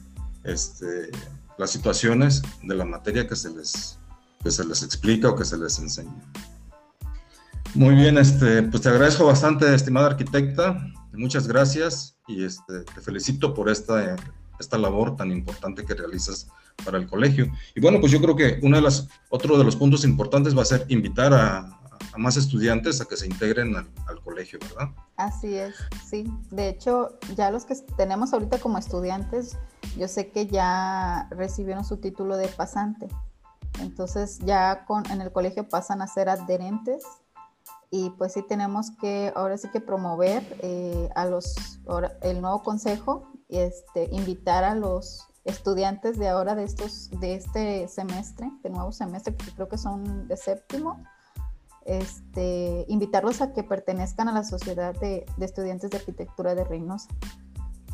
[0.44, 1.10] este,
[1.58, 3.98] las situaciones de la materia que se les,
[4.42, 6.22] que se les explica o que se les enseña.
[7.74, 10.90] Muy bien, este, pues te agradezco bastante, estimada arquitecta.
[11.12, 14.16] Muchas gracias y este, te felicito por esta,
[14.58, 16.48] esta labor tan importante que realizas
[16.84, 17.52] para el colegio.
[17.74, 20.62] Y bueno, pues yo creo que uno de las, otro de los puntos importantes va
[20.62, 21.74] a ser invitar a,
[22.16, 24.88] más estudiantes a que se integren al, colegio, ¿verdad?
[25.16, 25.74] Así es,
[26.08, 26.24] sí.
[26.50, 29.56] De hecho, ya los que tenemos ahorita como estudiantes,
[29.96, 33.08] yo sé que ya recibieron su título de pasante.
[33.80, 37.04] Entonces ya con, en el colegio pasan a ser adherentes
[37.90, 41.80] y pues sí tenemos que ahora sí que promover eh, a los
[42.22, 47.88] el nuevo consejo y este invitar a los estudiantes de ahora de estos de este
[47.88, 51.02] semestre de nuevo semestre que creo que son de séptimo
[51.88, 57.08] este, invitarlos a que pertenezcan a la sociedad de, estudiantes de arquitectura de Reynosa.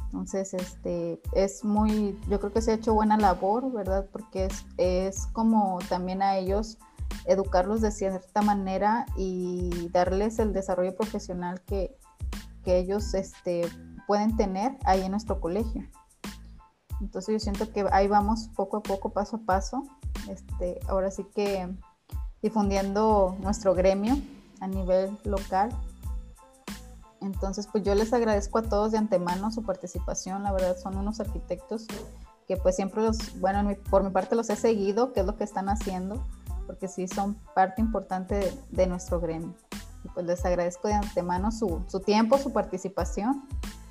[0.06, 4.06] Entonces, este, es muy, yo creo que se ha hecho buena labor, ¿verdad?
[4.12, 6.78] Porque es, es como también a ellos
[7.24, 11.96] educarlos de cierta manera y darles el desarrollo profesional que,
[12.64, 13.68] que ellos este,
[14.06, 15.88] pueden tener ahí en nuestro colegio.
[17.00, 19.84] Entonces yo siento que ahí vamos poco a poco, paso a paso.
[20.28, 21.68] Este, ahora sí que
[22.42, 24.16] difundiendo nuestro gremio
[24.60, 25.70] a nivel local.
[27.20, 30.42] Entonces, pues yo les agradezco a todos de antemano su participación.
[30.42, 31.86] La verdad, son unos arquitectos
[32.46, 35.44] que pues siempre los, bueno, por mi parte los he seguido, qué es lo que
[35.44, 36.22] están haciendo,
[36.66, 39.54] porque sí son parte importante de, nuestro gremio.
[40.04, 43.44] Y pues les agradezco de antemano su, su, tiempo, su participación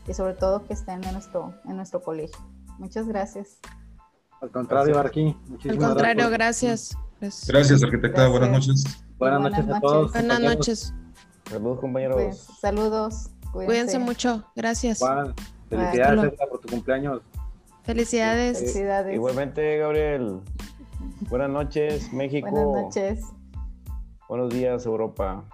[0.08, 2.38] y sobre todo que estén en nuestro, en nuestro colegio.
[2.78, 3.58] Muchas gracias.
[4.42, 5.38] Al contrario, Marquín.
[5.70, 6.98] Al contrario, gracias.
[7.48, 8.28] Gracias, arquitecta.
[8.28, 8.84] Buenas noches.
[9.18, 10.12] Buenas, noches a todos.
[10.12, 10.94] Buenas noches.
[11.50, 12.16] Saludos, compañeros.
[12.16, 13.30] Pues, saludos.
[13.54, 14.00] Cuídense.
[14.00, 14.44] mucho.
[14.56, 15.00] Gracias.
[15.00, 15.34] Juan,
[15.70, 17.22] felicidades por tu cumpleaños.
[17.84, 18.60] Felicidades.
[18.60, 19.16] Felicidades.
[19.16, 20.42] Igualmente, Gabriel.
[21.30, 22.50] Buenas noches, México.
[22.50, 23.34] Buenas noches.
[24.28, 25.46] Buenos días, Europa.